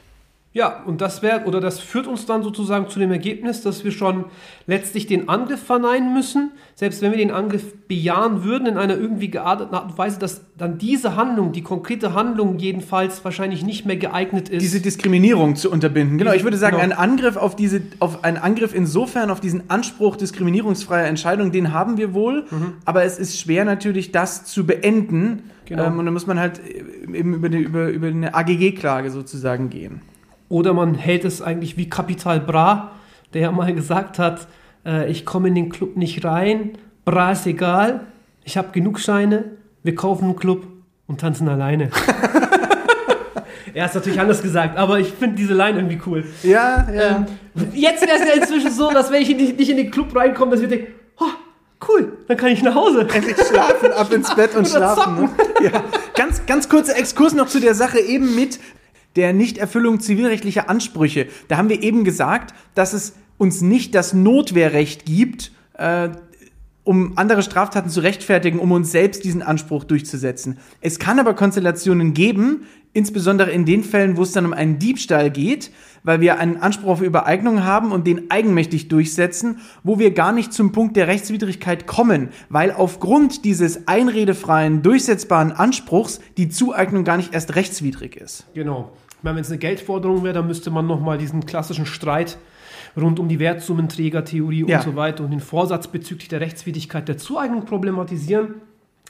Ja, 0.55 0.83
und 0.85 1.01
das 1.01 1.21
wäre, 1.21 1.43
oder 1.47 1.59
das 1.59 1.81
führt 1.81 2.07
uns 2.07 2.25
dann 2.25 2.41
sozusagen 2.41 2.87
zu 2.87 2.97
dem 2.97 3.11
Ergebnis, 3.11 3.61
dass 3.61 3.83
wir 3.83 3.91
schon 3.91 4.23
letztlich 4.67 5.05
den 5.05 5.27
Angriff 5.27 5.61
verneinen 5.61 6.13
müssen, 6.13 6.51
selbst 6.75 7.01
wenn 7.01 7.11
wir 7.11 7.17
den 7.17 7.31
Angriff 7.31 7.73
bejahen 7.89 8.45
würden 8.45 8.65
in 8.65 8.77
einer 8.77 8.95
irgendwie 8.95 9.29
gearteten 9.29 9.75
Art 9.75 9.91
und 9.91 9.97
Weise, 9.97 10.17
dass 10.17 10.45
dann 10.57 10.77
diese 10.77 11.17
Handlung, 11.17 11.51
die 11.51 11.61
konkrete 11.61 12.13
Handlung 12.13 12.57
jedenfalls 12.57 13.25
wahrscheinlich 13.25 13.65
nicht 13.65 13.85
mehr 13.85 13.97
geeignet 13.97 14.47
ist. 14.47 14.61
Diese 14.61 14.79
Diskriminierung 14.79 15.57
zu 15.57 15.69
unterbinden. 15.69 16.17
Genau, 16.17 16.31
ich 16.31 16.45
würde 16.45 16.55
sagen, 16.55 16.77
genau. 16.77 16.85
ein 16.85 16.97
Angriff 16.97 17.35
auf 17.35 17.57
diese, 17.57 17.81
auf 17.99 18.23
einen 18.23 18.37
Angriff 18.37 18.73
insofern 18.73 19.31
auf 19.31 19.41
diesen 19.41 19.69
Anspruch 19.69 20.15
diskriminierungsfreier 20.15 21.07
Entscheidung, 21.07 21.51
den 21.51 21.73
haben 21.73 21.97
wir 21.97 22.13
wohl, 22.13 22.45
aber 22.85 23.03
es 23.03 23.19
ist 23.19 23.37
schwer 23.37 23.65
natürlich, 23.65 24.13
das 24.13 24.45
zu 24.45 24.65
beenden. 24.65 25.19
Mhm. 25.19 25.39
Genau. 25.65 25.87
Ähm, 25.87 25.99
und 25.99 26.05
da 26.05 26.11
muss 26.11 26.27
man 26.27 26.39
halt 26.39 26.61
eben 27.13 27.33
über, 27.33 27.49
die, 27.49 27.57
über, 27.57 27.89
über 27.89 28.07
eine 28.07 28.33
AGG-Klage 28.33 29.11
sozusagen 29.11 29.69
gehen. 29.69 29.99
Oder 30.49 30.73
man 30.73 30.95
hält 30.95 31.25
es 31.25 31.41
eigentlich 31.41 31.77
wie 31.77 31.89
Kapital 31.89 32.39
Bra 32.39 32.91
der 33.35 33.41
ja 33.41 33.51
mal 33.51 33.71
gesagt 33.75 34.17
hat, 34.17 34.47
äh, 34.85 35.11
ich 35.11 35.25
komme 35.25 35.49
in 35.49 35.55
den 35.55 35.69
Club 35.69 35.95
nicht 35.95 36.25
rein, 36.25 36.71
bra 37.03 37.31
ist 37.31 37.45
egal, 37.45 38.01
ich 38.43 38.57
habe 38.57 38.69
genug 38.71 38.99
Scheine, 38.99 39.43
wir 39.83 39.93
kaufen 39.93 40.25
einen 40.25 40.35
Club 40.35 40.65
und 41.05 41.21
tanzen 41.21 41.47
alleine. 41.47 41.91
er 43.73 43.85
ist 43.85 43.93
natürlich 43.93 44.19
anders 44.19 44.41
gesagt, 44.41 44.77
aber 44.77 44.99
ich 44.99 45.11
finde 45.11 45.35
diese 45.35 45.53
Line 45.53 45.77
irgendwie 45.77 46.01
cool. 46.07 46.23
Ja, 46.41 46.87
ja. 46.91 47.17
Ähm, 47.17 47.25
jetzt 47.73 48.01
wäre 48.01 48.17
es 48.17 48.27
ja 48.27 48.41
inzwischen 48.41 48.71
so, 48.71 48.91
dass 48.91 49.11
wenn 49.11 49.21
ich 49.21 49.35
nicht, 49.35 49.59
nicht 49.59 49.69
in 49.69 49.77
den 49.77 49.91
Club 49.91 50.15
reinkomme, 50.15 50.51
dass 50.51 50.61
ich 50.61 50.69
denke, 50.69 50.87
oh, 51.19 51.25
cool, 51.87 52.13
dann 52.27 52.37
kann 52.37 52.49
ich 52.49 52.63
nach 52.63 52.73
Hause. 52.73 53.01
Endlich 53.13 53.35
schlafen, 53.37 53.91
ab 53.91 54.11
ins 54.11 54.33
Bett 54.33 54.55
und 54.55 54.67
schlafen. 54.67 55.21
Ne? 55.21 55.29
Ja. 55.61 55.83
Ganz, 56.15 56.45
ganz 56.45 56.69
kurzer 56.69 56.97
Exkurs 56.97 57.33
noch 57.33 57.47
zu 57.47 57.59
der 57.59 57.75
Sache 57.75 57.99
eben 57.99 58.35
mit 58.35 58.59
der 59.15 59.33
Nichterfüllung 59.33 59.99
zivilrechtlicher 59.99 60.69
Ansprüche. 60.69 61.27
Da 61.47 61.57
haben 61.57 61.69
wir 61.69 61.83
eben 61.83 62.03
gesagt, 62.03 62.53
dass 62.73 62.93
es 62.93 63.13
uns 63.37 63.61
nicht 63.61 63.95
das 63.95 64.13
Notwehrrecht 64.13 65.05
gibt, 65.05 65.51
äh, 65.77 66.09
um 66.83 67.17
andere 67.17 67.41
Straftaten 67.41 67.89
zu 67.89 68.01
rechtfertigen, 68.01 68.59
um 68.59 68.71
uns 68.71 68.91
selbst 68.91 69.23
diesen 69.25 69.41
Anspruch 69.41 69.83
durchzusetzen. 69.83 70.59
Es 70.81 70.99
kann 70.99 71.19
aber 71.19 71.33
Konstellationen 71.33 72.13
geben, 72.13 72.67
insbesondere 72.93 73.51
in 73.51 73.65
den 73.65 73.83
Fällen, 73.83 74.17
wo 74.17 74.23
es 74.23 74.31
dann 74.31 74.45
um 74.45 74.53
einen 74.53 74.77
Diebstahl 74.77 75.31
geht, 75.31 75.71
weil 76.03 76.21
wir 76.21 76.37
einen 76.39 76.57
Anspruch 76.57 76.91
auf 76.91 77.01
Übereignung 77.01 77.63
haben 77.63 77.91
und 77.91 78.05
den 78.05 78.29
eigenmächtig 78.29 78.87
durchsetzen, 78.87 79.57
wo 79.83 79.97
wir 79.97 80.11
gar 80.11 80.31
nicht 80.31 80.53
zum 80.53 80.71
Punkt 80.71 80.95
der 80.95 81.07
Rechtswidrigkeit 81.07 81.87
kommen, 81.87 82.29
weil 82.49 82.71
aufgrund 82.71 83.43
dieses 83.43 83.87
einredefreien, 83.87 84.83
durchsetzbaren 84.83 85.51
Anspruchs 85.51 86.21
die 86.37 86.49
Zueignung 86.49 87.03
gar 87.03 87.17
nicht 87.17 87.33
erst 87.33 87.55
rechtswidrig 87.55 88.15
ist. 88.15 88.45
Genau. 88.53 88.93
Ich 89.17 89.23
meine, 89.23 89.35
wenn 89.37 89.41
es 89.43 89.49
eine 89.49 89.57
Geldforderung 89.59 90.23
wäre, 90.23 90.33
dann 90.35 90.47
müsste 90.47 90.69
man 90.71 90.85
nochmal 90.87 91.17
diesen 91.17 91.45
klassischen 91.45 91.85
Streit 91.85 92.37
rund 92.95 93.19
um 93.19 93.27
die 93.27 93.39
Wertsummenträgertheorie 93.39 94.65
Ja. 94.67 94.77
und 94.77 94.83
so 94.83 94.95
weiter 94.95 95.23
und 95.23 95.31
den 95.31 95.39
Vorsatz 95.39 95.87
bezüglich 95.87 96.27
der 96.29 96.41
Rechtswidrigkeit 96.41 97.07
der 97.07 97.17
Zueignung 97.17 97.65
problematisieren. 97.65 98.55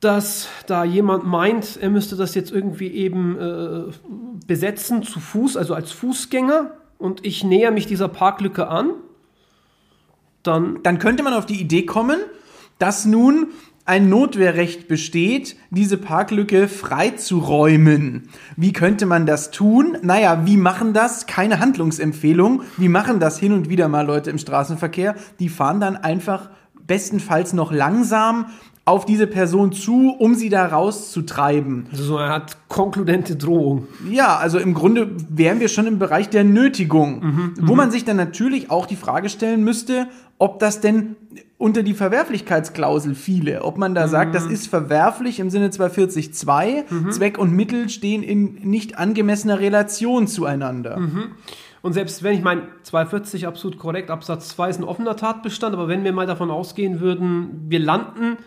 dass 0.00 0.48
da 0.66 0.82
jemand 0.82 1.26
meint, 1.26 1.76
er 1.78 1.90
müsste 1.90 2.16
das 2.16 2.34
jetzt 2.34 2.50
irgendwie 2.50 2.88
eben 2.88 3.38
äh, 3.38 3.92
besetzen 4.46 5.02
zu 5.02 5.20
Fuß, 5.20 5.58
also 5.58 5.74
als 5.74 5.92
Fußgänger, 5.92 6.72
und 6.96 7.26
ich 7.26 7.44
näher 7.44 7.70
mich 7.70 7.86
dieser 7.86 8.08
Parklücke 8.08 8.68
an, 8.68 8.92
dann 10.42 10.78
dann 10.82 10.98
könnte 10.98 11.22
man 11.22 11.34
auf 11.34 11.44
die 11.44 11.60
Idee 11.60 11.84
kommen, 11.84 12.18
dass 12.78 13.04
nun 13.04 13.48
ein 13.84 14.08
Notwehrrecht 14.08 14.88
besteht, 14.88 15.56
diese 15.68 15.98
Parklücke 15.98 16.66
freizuräumen. 16.66 18.30
Wie 18.56 18.72
könnte 18.72 19.04
man 19.04 19.26
das 19.26 19.50
tun? 19.50 19.98
Naja, 20.00 20.46
wie 20.46 20.56
machen 20.56 20.94
das? 20.94 21.26
Keine 21.26 21.60
Handlungsempfehlung. 21.60 22.62
Wie 22.78 22.88
machen 22.88 23.20
das 23.20 23.38
hin 23.38 23.52
und 23.52 23.68
wieder 23.68 23.88
mal 23.88 24.06
Leute 24.06 24.30
im 24.30 24.38
Straßenverkehr? 24.38 25.14
Die 25.40 25.50
fahren 25.50 25.78
dann 25.78 25.96
einfach 25.96 26.48
bestenfalls 26.92 27.54
noch 27.54 27.72
langsam 27.72 28.46
auf 28.84 29.06
diese 29.06 29.26
Person 29.26 29.72
zu, 29.72 30.10
um 30.10 30.34
sie 30.34 30.50
da 30.50 30.66
rauszutreiben. 30.66 31.86
also 31.90 32.04
so 32.04 32.16
eine 32.18 32.34
Art 32.34 32.56
konkludente 32.68 33.36
Drohung. 33.36 33.86
Ja, 34.10 34.36
also 34.36 34.58
im 34.58 34.74
Grunde 34.74 35.10
wären 35.30 35.58
wir 35.58 35.68
schon 35.68 35.86
im 35.86 35.98
Bereich 35.98 36.28
der 36.28 36.44
Nötigung, 36.44 37.54
wo 37.62 37.74
man 37.74 37.90
sich 37.90 38.04
dann 38.04 38.18
natürlich 38.18 38.70
auch 38.70 38.84
die 38.84 38.96
Frage 38.96 39.30
stellen 39.30 39.64
müsste, 39.64 40.06
ob 40.36 40.58
das 40.58 40.80
denn 40.80 41.16
unter 41.56 41.82
die 41.82 41.94
Verwerflichkeitsklausel 41.94 43.14
fiele, 43.14 43.62
ob 43.62 43.78
man 43.78 43.94
da 43.94 44.06
sagt, 44.06 44.34
das 44.34 44.44
ist 44.44 44.66
verwerflich 44.66 45.40
im 45.40 45.48
Sinne 45.48 45.68
240.2, 45.68 47.08
Zweck 47.10 47.38
und 47.38 47.52
Mittel 47.54 47.88
stehen 47.88 48.22
in 48.22 48.54
nicht 48.64 48.98
angemessener 48.98 49.60
Relation 49.60 50.26
zueinander. 50.26 51.00
Und 51.82 51.92
selbst 51.92 52.22
wenn 52.22 52.34
ich 52.34 52.42
meine, 52.42 52.62
240 52.84 53.46
absolut 53.46 53.78
korrekt, 53.78 54.10
Absatz 54.10 54.48
2 54.50 54.70
ist 54.70 54.78
ein 54.80 54.84
offener 54.84 55.16
Tatbestand, 55.16 55.74
aber 55.74 55.88
wenn 55.88 56.04
wir 56.04 56.12
mal 56.12 56.26
davon 56.26 56.50
ausgehen 56.50 57.00
würden, 57.00 57.66
wir 57.68 57.80
landen 57.80 58.38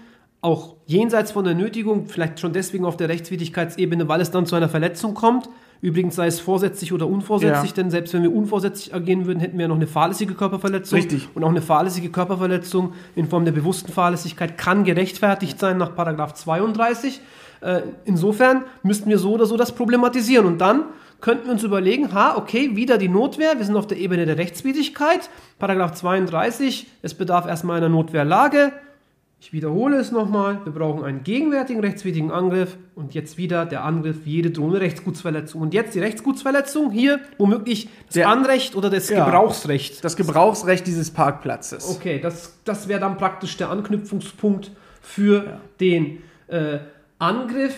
auch 0.41 0.75
jenseits 0.85 1.31
von 1.31 1.43
der 1.43 1.55
Nötigung, 1.55 2.05
vielleicht 2.05 2.39
schon 2.39 2.53
deswegen 2.53 2.85
auf 2.85 2.97
der 2.97 3.09
Rechtswidrigkeitsebene, 3.09 4.07
weil 4.07 4.21
es 4.21 4.29
dann 4.31 4.45
zu 4.45 4.55
einer 4.55 4.69
Verletzung 4.69 5.15
kommt. 5.15 5.49
Übrigens 5.81 6.15
sei 6.15 6.27
es 6.27 6.39
vorsätzlich 6.39 6.93
oder 6.93 7.07
unvorsätzlich, 7.07 7.71
Ja. 7.71 7.75
denn 7.75 7.89
selbst 7.91 8.13
wenn 8.13 8.21
wir 8.23 8.33
unvorsätzlich 8.33 8.93
agieren 8.93 9.25
würden, 9.25 9.39
hätten 9.39 9.57
wir 9.57 9.67
noch 9.67 9.75
eine 9.75 9.87
fahrlässige 9.87 10.35
Körperverletzung. 10.35 10.97
Richtig. 10.97 11.29
Und 11.33 11.43
auch 11.43 11.49
eine 11.49 11.61
fahrlässige 11.61 12.09
Körperverletzung 12.09 12.93
in 13.15 13.27
Form 13.27 13.43
der 13.43 13.51
bewussten 13.51 13.91
Fahrlässigkeit 13.91 14.57
kann 14.57 14.83
gerechtfertigt 14.83 15.59
sein 15.59 15.77
nach 15.77 15.95
Paragraph 15.95 16.33
32. 16.35 17.21
Äh, 17.61 17.81
insofern 18.05 18.63
müssten 18.83 19.09
wir 19.09 19.17
so 19.17 19.33
oder 19.33 19.47
so 19.47 19.57
das 19.57 19.73
problematisieren. 19.73 20.45
Und 20.45 20.59
dann 20.61 20.83
könnten 21.25 21.45
wir 21.45 21.53
uns 21.53 21.63
überlegen, 21.63 22.13
ha, 22.13 22.35
okay, 22.37 22.75
wieder 22.75 22.99
die 22.99 23.09
Notwehr, 23.09 23.57
wir 23.57 23.65
sind 23.65 23.75
auf 23.75 23.87
der 23.87 23.97
Ebene 23.97 24.27
der 24.27 24.37
Rechtswidrigkeit. 24.37 25.27
Paragraph 25.57 25.93
32, 25.95 26.85
es 27.01 27.15
bedarf 27.15 27.47
erstmal 27.47 27.77
einer 27.77 27.89
Notwehrlage. 27.89 28.71
Ich 29.41 29.51
wiederhole 29.51 29.97
es 29.97 30.11
nochmal, 30.11 30.59
wir 30.65 30.71
brauchen 30.71 31.03
einen 31.03 31.23
gegenwärtigen 31.23 31.81
rechtswidrigen 31.81 32.29
Angriff 32.29 32.77
und 32.93 33.15
jetzt 33.15 33.39
wieder 33.39 33.65
der 33.65 33.83
Angriff 33.83 34.17
wie 34.25 34.33
jede 34.33 34.51
drohende 34.51 34.79
Rechtsgutsverletzung. 34.81 35.61
Und 35.61 35.73
jetzt 35.73 35.95
die 35.95 35.99
Rechtsgutsverletzung, 35.99 36.91
hier 36.91 37.19
womöglich 37.39 37.89
das 38.05 38.13
Der- 38.13 38.29
Anrecht 38.29 38.75
oder 38.75 38.91
das 38.91 39.09
Ja. 39.09 39.25
Gebrauchsrecht. 39.25 40.03
Das 40.03 40.15
Gebrauchsrecht 40.15 40.85
dieses 40.85 41.09
Parkplatzes. 41.09 41.89
Okay, 41.97 42.19
das, 42.21 42.53
das 42.65 42.87
wäre 42.87 42.99
dann 42.99 43.17
praktisch 43.17 43.57
der 43.57 43.71
Anknüpfungspunkt 43.71 44.69
für 45.01 45.59
den 45.79 46.19
äh, 46.49 46.77
Angriff 47.17 47.75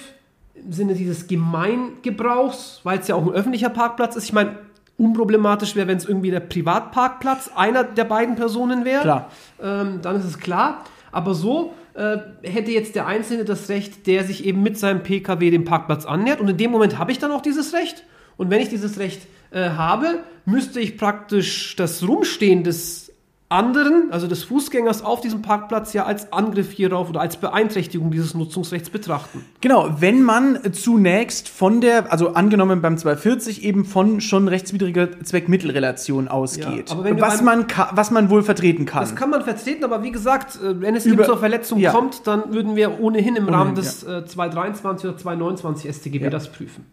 im 0.63 0.71
Sinne 0.71 0.93
dieses 0.95 1.27
Gemeingebrauchs, 1.27 2.81
weil 2.83 2.99
es 2.99 3.07
ja 3.07 3.15
auch 3.15 3.25
ein 3.25 3.31
öffentlicher 3.33 3.69
Parkplatz 3.69 4.15
ist. 4.15 4.25
Ich 4.25 4.33
meine, 4.33 4.57
unproblematisch 4.97 5.75
wäre, 5.75 5.87
wenn 5.87 5.97
es 5.97 6.05
irgendwie 6.05 6.31
der 6.31 6.39
Privatparkplatz 6.39 7.51
einer 7.55 7.83
der 7.83 8.05
beiden 8.05 8.35
Personen 8.35 8.83
wäre. 8.83 9.25
Ähm, 9.61 9.99
dann 10.01 10.15
ist 10.15 10.25
es 10.25 10.39
klar. 10.39 10.83
Aber 11.11 11.33
so 11.33 11.73
äh, 11.93 12.17
hätte 12.43 12.71
jetzt 12.71 12.95
der 12.95 13.07
Einzelne 13.07 13.45
das 13.45 13.69
Recht, 13.69 14.07
der 14.07 14.23
sich 14.23 14.45
eben 14.45 14.61
mit 14.63 14.77
seinem 14.77 15.03
PKW 15.03 15.51
dem 15.51 15.65
Parkplatz 15.65 16.05
annähert. 16.05 16.41
Und 16.41 16.49
in 16.49 16.57
dem 16.57 16.71
Moment 16.71 16.97
habe 16.97 17.11
ich 17.11 17.19
dann 17.19 17.31
auch 17.31 17.41
dieses 17.41 17.73
Recht. 17.73 18.03
Und 18.37 18.49
wenn 18.49 18.61
ich 18.61 18.69
dieses 18.69 18.99
Recht 18.99 19.21
äh, 19.51 19.69
habe, 19.69 20.19
müsste 20.45 20.79
ich 20.79 20.97
praktisch 20.97 21.75
das 21.75 22.07
Rumstehen 22.07 22.63
des 22.63 23.06
anderen, 23.49 24.11
also 24.11 24.27
des 24.27 24.43
Fußgängers 24.43 25.05
auf 25.05 25.21
diesem 25.21 25.41
Parkplatz 25.41 25.93
ja 25.93 26.05
als 26.05 26.33
Angriff 26.33 26.71
hierauf 26.71 27.09
oder 27.09 27.21
als 27.21 27.37
Beeinträchtigung 27.37 28.11
dieses 28.11 28.33
Nutzungsrechts 28.33 28.89
betrachten. 28.89 29.45
Genau, 29.61 29.89
wenn 29.99 30.21
man 30.21 30.59
zunächst 30.73 31.47
von 31.47 31.79
der, 31.79 32.11
also 32.11 32.33
angenommen 32.33 32.81
beim 32.81 32.97
240 32.97 33.63
eben 33.63 33.85
von 33.85 34.19
schon 34.19 34.49
rechtswidriger 34.49 35.21
Zweckmittelrelation 35.23 36.27
ausgeht, 36.27 36.89
Ja, 36.89 37.19
was 37.21 37.41
man 37.41 37.65
was 37.91 38.11
man 38.11 38.29
wohl 38.29 38.43
vertreten 38.43 38.85
kann. 38.85 38.99
Das 39.01 39.15
kann 39.15 39.29
man 39.29 39.41
vertreten, 39.43 39.85
aber 39.85 40.03
wie 40.03 40.11
gesagt, 40.11 40.57
äh, 40.61 40.81
wenn 40.81 40.95
es 40.95 41.05
Über- 41.05 41.23
eben 41.23 41.25
zur 41.25 41.37
Verletzung 41.37 41.79
ja. 41.79 41.91
kommt, 41.91 42.27
dann 42.27 42.53
würden 42.53 42.75
wir 42.75 42.99
ohnehin 42.99 43.37
im 43.37 43.47
Rahmen 43.47 43.71
Ohnehin, 43.71 43.75
des 43.75 44.03
äh, 44.03 44.25
223 44.25 45.09
oder 45.09 45.17
229 45.17 45.89
StGB 45.95 46.25
Ja. 46.25 46.29
das 46.29 46.51
prüfen. 46.51 46.85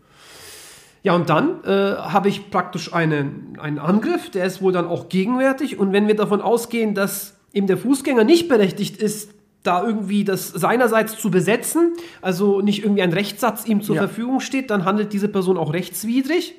Ja, 1.05 1.15
und 1.15 1.29
dann 1.29 1.63
äh, 1.65 1.97
habe 1.97 2.31
ich 2.31 2.51
praktisch 2.51 2.95
einen, 2.95 3.59
einen 3.61 3.79
Angriff, 3.79 4.31
der 4.31 4.47
ist 4.47 4.63
wohl 4.63 4.73
dann 4.73 4.87
auch 4.87 5.11
gegenwärtig. 5.11 5.79
Und 5.79 5.93
wenn 5.93 6.09
wir 6.09 6.17
davon 6.17 6.41
ausgehen, 6.41 6.95
dass 6.95 7.37
eben 7.53 7.67
der 7.67 7.77
Fußgänger 7.77 8.25
nicht 8.25 8.49
berechtigt 8.49 8.97
ist, 8.97 9.31
da 9.63 9.85
irgendwie 9.85 10.25
das 10.25 10.49
seinerseits 10.49 11.19
zu 11.19 11.31
besetzen, 11.31 11.93
also 12.23 12.63
nicht 12.63 12.83
irgendwie 12.83 13.03
ein 13.03 13.13
Rechtssatz 13.13 13.67
ihm 13.67 13.83
zur 13.83 13.97
Ja. 13.97 14.03
Verfügung 14.07 14.41
steht, 14.41 14.71
dann 14.71 14.87
handelt 14.87 15.13
diese 15.13 15.29
Person 15.29 15.59
auch 15.59 15.75
rechtswidrig. 15.75 16.55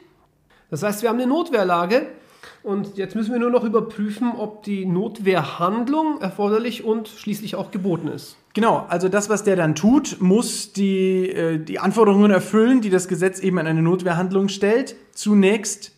Das 0.69 0.83
heißt, 0.83 1.01
wir 1.01 1.09
haben 1.09 1.19
eine 1.19 1.27
Notwehrlage 1.27 2.05
und 2.65 2.98
jetzt 2.98 3.15
müssen 3.15 3.31
wir 3.31 3.39
nur 3.39 3.51
noch 3.51 3.63
überprüfen, 3.63 4.31
ob 4.36 4.63
die 4.63 4.86
Notwehrhandlung 4.86 6.19
erforderlich 6.19 6.84
und 6.84 7.07
schließlich 7.07 7.55
auch 7.55 7.69
geboten 7.69 8.07
ist. 8.07 8.38
Genau, 8.55 8.86
also 8.89 9.07
das, 9.07 9.29
was 9.29 9.43
der 9.43 9.55
dann 9.55 9.75
tut, 9.75 10.17
muss 10.19 10.74
die, 10.74 11.29
äh, 11.29 11.60
die 11.60 11.77
Anforderungen 11.77 12.31
erfüllen, 12.31 12.81
die 12.81 12.89
das 12.89 13.07
Gesetz 13.07 13.39
eben 13.39 13.60
an 13.60 13.67
eine 13.67 13.84
Notwehrhandlung 13.84 14.50
stellt. 14.50 14.95
Zunächst 15.12 15.91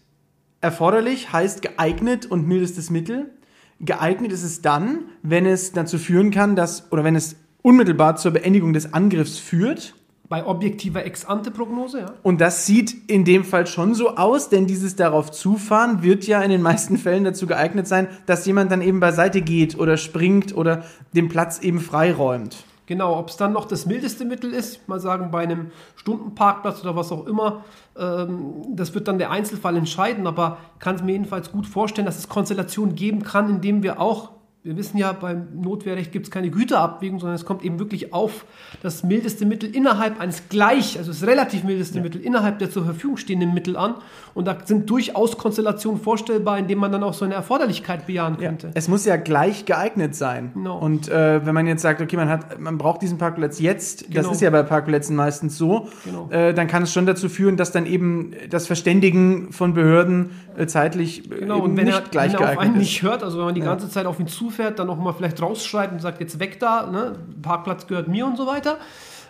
erforderlich 0.60 1.32
heißt 1.32 1.62
geeignet 1.62 2.26
und 2.26 2.48
mildestes 2.48 2.90
Mittel. 2.90 3.32
Geeignet 3.80 4.34
ist 4.34 4.44
es 4.44 4.62
dann, 4.62 5.06
wenn 5.22 5.46
es 5.46 5.72
dazu 5.72 5.98
führen 5.98 6.32
kann, 6.32 6.56
dass, 6.56 6.92
oder 6.92 7.04
wenn 7.04 7.16
es 7.16 7.38
unmittelbar 7.62 8.18
zur 8.18 8.32
Beendigung 8.32 8.74
des 8.74 8.94
Angriffs 8.94 9.38
führt. 9.38 9.94
Bei 10.30 10.46
objektiver 10.46 11.06
Ex-ante-Prognose, 11.06 12.00
ja. 12.00 12.14
Und 12.22 12.42
das 12.42 12.66
sieht 12.66 13.10
in 13.10 13.24
dem 13.24 13.46
Fall 13.46 13.66
schon 13.66 13.94
so 13.94 14.18
aus, 14.18 14.50
denn 14.50 14.68
dieses 14.68 14.96
darauf 14.98 15.32
zufahren 15.32 16.04
wird 16.04 16.28
ja 16.28 16.42
in 16.42 16.52
den 16.52 16.62
meisten 16.62 16.98
Fällen 16.98 17.24
dazu 17.24 17.48
geeignet 17.48 17.88
sein, 17.88 18.08
dass 18.26 18.46
jemand 18.46 18.72
dann 18.72 18.82
eben 18.82 19.00
beiseite 19.00 19.42
geht 19.42 19.80
oder 19.80 19.96
springt 19.96 20.56
oder 20.56 20.84
den 21.14 21.30
Platz 21.30 21.60
eben 21.60 21.80
freiräumt. 21.80 22.66
Genau, 22.88 23.20
ob 23.20 23.28
es 23.28 23.36
dann 23.36 23.52
noch 23.52 23.66
das 23.66 23.86
mildeste 23.86 24.24
Mittel 24.24 24.54
ist, 24.54 24.88
mal 24.88 25.02
sagen 25.02 25.30
bei 25.30 25.44
einem 25.44 25.72
Stundenparkplatz 25.98 26.82
oder 26.82 26.96
was 26.96 27.12
auch 27.12 27.28
immer, 27.28 27.66
ähm, 27.98 28.64
das 28.70 28.96
wird 28.96 29.10
dann 29.10 29.18
der 29.18 29.30
Einzelfall 29.30 29.76
entscheiden, 29.76 30.26
aber 30.26 30.58
kann 30.80 30.96
es 30.96 31.04
mir 31.04 31.12
jedenfalls 31.12 31.52
gut 31.52 31.68
vorstellen, 31.68 32.06
dass 32.06 32.18
es 32.18 32.30
Konstellationen 32.30 32.96
geben 32.96 33.24
kann, 33.24 33.50
in 33.50 33.62
denen 33.62 33.84
wir 33.84 34.00
auch, 34.00 34.32
wir 34.68 34.76
wissen 34.78 34.98
ja, 34.98 35.14
beim 35.14 35.48
Notwehrrecht 35.62 36.12
gibt 36.12 36.26
es 36.26 36.32
keine 36.32 36.50
Güterabwägung, 36.50 37.20
sondern 37.20 37.36
es 37.36 37.46
kommt 37.46 37.64
eben 37.64 37.80
wirklich 37.80 38.14
auf 38.14 38.46
das 38.84 39.02
mildeste 39.04 39.46
Mittel 39.46 39.74
innerhalb 39.74 40.20
eines 40.20 40.50
gleich, 40.50 40.98
also 40.98 41.10
das 41.12 41.26
relativ 41.26 41.64
mildeste 41.64 42.02
Mittel 42.02 42.20
innerhalb 42.22 42.60
der 42.60 42.70
zur 42.70 42.84
Verfügung 42.84 43.16
stehenden 43.18 43.54
Mittel 43.54 43.78
an. 43.78 43.96
Und 44.34 44.46
da 44.46 44.58
sind 44.66 44.90
durchaus 44.90 45.38
Konstellationen 45.38 46.00
vorstellbar, 46.02 46.60
in 46.60 46.68
denen 46.68 46.82
man 46.82 46.92
dann 46.92 47.02
auch 47.04 47.14
so 47.14 47.24
eine 47.26 47.34
Erforderlichkeit 47.34 48.06
bejahen 48.06 48.38
könnte. 48.38 48.72
Es 48.74 48.88
muss 48.88 49.06
ja 49.06 49.16
gleich 49.16 49.66
geeignet 49.66 50.16
sein. 50.16 50.52
Genau. 50.54 50.78
Und 50.78 51.08
äh, 51.10 51.46
wenn 51.46 51.56
man 51.56 51.66
jetzt 51.66 51.82
sagt, 51.82 52.02
okay, 52.02 52.18
man 52.18 52.30
hat, 52.30 52.60
man 52.60 52.78
braucht 52.78 53.02
diesen 53.02 53.18
Parkplatz 53.18 53.60
jetzt, 53.60 54.02
das 54.02 54.10
Genau. 54.26 54.32
ist 54.32 54.42
ja 54.42 54.50
bei 54.50 54.64
Parkplätzen 54.64 55.16
meistens 55.16 55.58
so, 55.58 55.88
Genau. 56.06 56.30
äh, 56.30 56.54
dann 56.54 56.68
kann 56.68 56.84
es 56.84 56.92
schon 56.94 57.06
dazu 57.06 57.30
führen, 57.30 57.56
dass 57.58 57.72
dann 57.72 57.86
eben 57.86 58.34
das 58.50 58.68
Verständigen 58.68 59.52
von 59.54 59.74
Behörden 59.74 60.32
äh, 60.58 60.68
zeitlich 60.68 61.32
äh, 61.32 61.36
Genau, 61.40 61.60
und 61.60 61.78
wenn 61.78 61.86
nicht 61.86 61.96
er, 61.98 62.02
gleich 62.10 62.34
wenn 62.34 62.42
er 62.42 62.52
auf 62.52 62.58
einen 62.60 62.74
ist. 62.76 62.80
nicht 62.80 63.02
hört, 63.04 63.24
also 63.24 63.38
wenn 63.40 63.46
man 63.46 63.56
die 63.56 63.62
ganze 63.62 63.90
Zeit 63.90 64.06
auf 64.06 64.20
ihn 64.20 64.28
zufährt, 64.58 64.80
dann 64.80 64.88
noch 64.88 64.98
mal 64.98 65.14
vielleicht 65.14 65.42
rausschreit 65.42 65.92
und 65.92 66.02
sagt, 66.02 66.20
jetzt 66.20 66.40
weg 66.40 66.60
da, 66.60 66.88
ne? 66.88 67.14
Parkplatz 67.42 67.86
gehört 67.86 68.08
mir 68.08 68.26
und 68.26 68.38
so 68.38 68.48
weiter. 68.48 68.78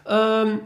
Ähm, 0.08 0.62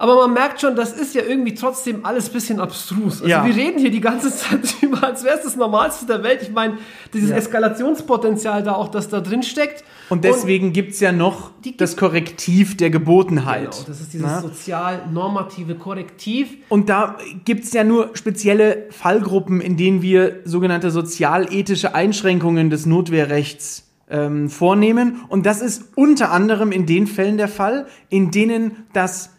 aber 0.00 0.14
man 0.16 0.32
merkt 0.32 0.62
schon, 0.62 0.76
das 0.76 0.94
ist 0.94 1.14
ja 1.14 1.20
irgendwie 1.22 1.52
trotzdem 1.54 2.06
alles 2.06 2.28
ein 2.30 2.32
bisschen 2.32 2.58
abstrus. 2.58 3.16
Also 3.20 3.26
Ja. 3.26 3.44
wir 3.44 3.54
reden 3.54 3.78
hier 3.78 3.90
die 3.90 4.00
ganze 4.00 4.34
Zeit 4.34 4.60
drüber, 4.80 5.04
als 5.04 5.24
wäre 5.24 5.36
es 5.36 5.44
das 5.44 5.56
Normalste 5.56 6.06
der 6.06 6.22
Welt. 6.22 6.40
Ich 6.40 6.50
meine, 6.52 6.78
dieses 7.12 7.28
Ja. 7.28 7.36
Eskalationspotenzial 7.36 8.62
da 8.62 8.76
auch, 8.76 8.88
das 8.88 9.10
da 9.10 9.20
drin 9.20 9.42
steckt. 9.42 9.84
Und 10.08 10.24
deswegen 10.24 10.72
gibt 10.72 10.92
es 10.94 11.00
ja 11.00 11.12
noch 11.12 11.50
das 11.76 11.98
Korrektiv 11.98 12.78
der 12.78 12.88
Gebotenheit. 12.88 13.72
Genau, 13.72 13.84
das 13.86 14.00
ist 14.00 14.14
dieses 14.14 14.40
sozial-normative 14.40 15.74
Korrektiv. 15.74 16.48
Und 16.70 16.88
da 16.88 17.18
gibt 17.44 17.64
es 17.64 17.72
ja 17.74 17.84
nur 17.84 18.10
spezielle 18.14 18.86
Fallgruppen, 18.90 19.60
in 19.60 19.76
denen 19.76 20.00
wir 20.00 20.40
sogenannte 20.46 20.90
sozialethische 20.90 21.94
Einschränkungen 21.94 22.70
des 22.70 22.86
Notwehrrechts 22.86 23.86
ähm, 24.08 24.48
vornehmen. 24.48 25.20
Und 25.28 25.44
das 25.44 25.60
ist 25.60 25.90
unter 25.94 26.30
anderem 26.32 26.72
in 26.72 26.86
den 26.86 27.06
Fällen 27.06 27.36
der 27.36 27.48
Fall, 27.48 27.86
in 28.08 28.30
denen 28.30 28.86
das 28.94 29.30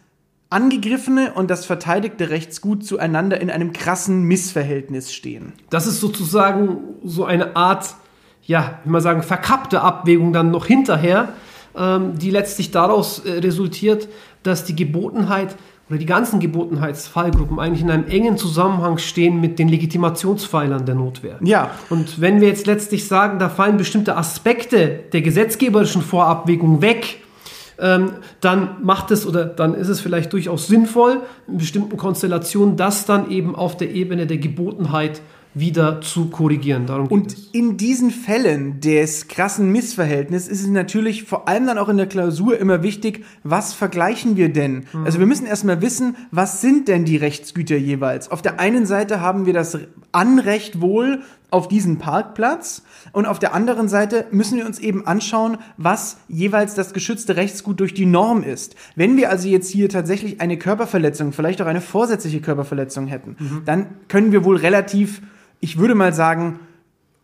angegriffene 0.52 1.32
und 1.34 1.50
das 1.50 1.64
verteidigte 1.64 2.30
Rechtsgut 2.30 2.84
zueinander 2.84 3.40
in 3.40 3.50
einem 3.50 3.72
krassen 3.72 4.22
Missverhältnis 4.24 5.12
stehen. 5.12 5.52
Das 5.70 5.86
ist 5.86 6.00
sozusagen 6.00 6.78
so 7.04 7.24
eine 7.24 7.56
Art, 7.56 7.94
ja, 8.44 8.78
wie 8.84 8.90
man 8.90 9.00
sagen, 9.00 9.22
verkappte 9.22 9.80
Abwägung 9.80 10.32
dann 10.32 10.50
noch 10.50 10.66
hinterher, 10.66 11.30
ähm, 11.76 12.18
die 12.18 12.30
letztlich 12.30 12.70
daraus 12.70 13.20
äh, 13.20 13.38
resultiert, 13.38 14.08
dass 14.42 14.64
die 14.64 14.76
Gebotenheit 14.76 15.56
oder 15.88 15.98
die 15.98 16.06
ganzen 16.06 16.40
Gebotenheitsfallgruppen 16.40 17.58
eigentlich 17.58 17.82
in 17.82 17.90
einem 17.90 18.06
engen 18.06 18.38
Zusammenhang 18.38 18.98
stehen 18.98 19.40
mit 19.40 19.58
den 19.58 19.68
Legitimationspfeilern 19.68 20.86
der 20.86 20.94
Notwehr. 20.94 21.38
Ja, 21.42 21.70
Und 21.90 22.20
wenn 22.20 22.40
wir 22.40 22.48
jetzt 22.48 22.66
letztlich 22.66 23.08
sagen, 23.08 23.38
da 23.38 23.48
fallen 23.48 23.76
bestimmte 23.76 24.16
Aspekte 24.16 25.00
der 25.12 25.22
gesetzgeberischen 25.22 26.02
Vorabwägung 26.02 26.80
weg, 26.80 27.18
ähm, 27.82 28.12
dann 28.40 28.76
macht 28.82 29.10
es 29.10 29.26
oder 29.26 29.44
dann 29.44 29.74
ist 29.74 29.88
es 29.88 30.00
vielleicht 30.00 30.32
durchaus 30.32 30.68
sinnvoll, 30.68 31.20
in 31.48 31.58
bestimmten 31.58 31.96
Konstellationen 31.96 32.76
das 32.76 33.04
dann 33.04 33.30
eben 33.30 33.54
auf 33.54 33.76
der 33.76 33.90
Ebene 33.90 34.26
der 34.26 34.38
Gebotenheit 34.38 35.20
wieder 35.54 36.00
zu 36.00 36.30
korrigieren. 36.30 36.86
Darum 36.86 37.08
geht 37.08 37.12
Und 37.12 37.32
es. 37.32 37.48
in 37.52 37.76
diesen 37.76 38.10
Fällen 38.10 38.80
des 38.80 39.28
krassen 39.28 39.70
Missverhältnisses 39.70 40.48
ist 40.48 40.62
es 40.62 40.68
natürlich 40.68 41.24
vor 41.24 41.46
allem 41.46 41.66
dann 41.66 41.76
auch 41.76 41.90
in 41.90 41.98
der 41.98 42.06
Klausur 42.06 42.58
immer 42.58 42.82
wichtig, 42.82 43.24
was 43.44 43.74
vergleichen 43.74 44.36
wir 44.36 44.50
denn? 44.50 44.86
Also 45.04 45.18
wir 45.18 45.26
müssen 45.26 45.46
erstmal 45.46 45.82
wissen, 45.82 46.16
was 46.30 46.62
sind 46.62 46.88
denn 46.88 47.04
die 47.04 47.16
Rechtsgüter 47.16 47.76
jeweils? 47.76 48.30
Auf 48.30 48.40
der 48.40 48.60
einen 48.60 48.86
Seite 48.86 49.20
haben 49.20 49.44
wir 49.44 49.52
das 49.52 49.76
Anrecht 50.10 50.80
wohl 50.80 51.20
auf 51.52 51.68
diesen 51.68 51.98
Parkplatz 51.98 52.82
und 53.12 53.26
auf 53.26 53.38
der 53.38 53.54
anderen 53.54 53.88
Seite 53.88 54.26
müssen 54.30 54.58
wir 54.58 54.66
uns 54.66 54.78
eben 54.78 55.06
anschauen, 55.06 55.58
was 55.76 56.16
jeweils 56.28 56.74
das 56.74 56.92
geschützte 56.92 57.36
Rechtsgut 57.36 57.78
durch 57.78 57.94
die 57.94 58.06
Norm 58.06 58.42
ist. 58.42 58.74
Wenn 58.96 59.16
wir 59.16 59.30
also 59.30 59.48
jetzt 59.48 59.70
hier 59.70 59.88
tatsächlich 59.88 60.40
eine 60.40 60.56
Körperverletzung, 60.56 61.32
vielleicht 61.32 61.62
auch 61.62 61.66
eine 61.66 61.80
vorsätzliche 61.80 62.40
Körperverletzung 62.40 63.06
hätten, 63.06 63.36
dann 63.64 63.86
können 64.08 64.32
wir 64.32 64.44
wohl 64.44 64.56
relativ 64.56 65.22
ich 65.62 65.78
würde 65.78 65.94
mal 65.94 66.12
sagen, 66.12 66.58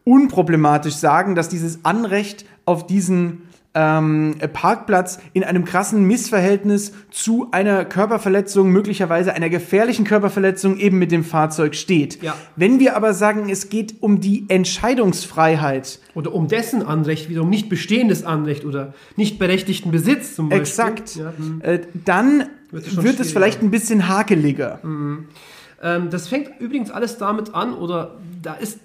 unproblematisch 0.09 0.95
sagen, 0.95 1.35
dass 1.35 1.49
dieses 1.49 1.85
Anrecht 1.85 2.47
auf 2.65 2.87
diesen 2.87 3.43
ähm, 3.75 4.37
Parkplatz 4.55 5.21
in 5.35 5.45
einem 5.45 5.65
krassen 5.65 6.05
Missverhältnis 6.05 6.93
zu 7.11 7.49
einer 7.53 7.85
Körperverletzung, 7.85 8.71
möglicherweise 8.71 9.35
einer 9.35 9.51
gefährlichen 9.51 10.05
Körperverletzung 10.05 10.79
eben 10.79 10.99
mit 10.99 11.13
dem 11.13 11.23
Fahrzeug 11.23 11.75
steht. 11.75 12.23
Ja. 12.23 12.35
Wenn 12.57 12.81
wir 12.81 12.97
aber 12.97 13.13
sagen, 13.13 13.51
es 13.51 13.69
geht 13.69 13.97
um 14.01 14.21
die 14.21 14.47
Entscheidungsfreiheit, 14.49 16.01
Oder 16.15 16.35
um 16.35 16.49
dessen 16.49 16.83
Anrecht, 16.83 17.29
wiederum 17.29 17.51
nicht 17.51 17.69
bestehendes 17.69 18.25
Anrecht 18.25 18.65
oder 18.65 18.95
nicht 19.17 19.39
berechtigten 19.39 19.91
Besitz 19.91 20.35
zum 20.35 20.49
Beispiel. 20.49 20.63
exakt, 20.63 21.17
Ja, 21.17 21.33
hm. 21.37 21.61
äh, 21.63 21.81
dann 22.05 22.47
Wird 22.71 23.03
wird 23.03 23.21
es 23.21 23.33
vielleicht 23.33 23.63
ein 23.63 23.71
bisschen 23.71 24.09
hakeliger. 24.09 24.81
Ähm, 24.83 26.09
das 26.11 26.27
fängt 26.27 26.61
übrigens 26.61 26.91
alles 26.91 27.19
damit 27.19 27.55
an, 27.55 27.75
oder 27.75 28.17
da 28.43 28.55
ist, 28.55 28.79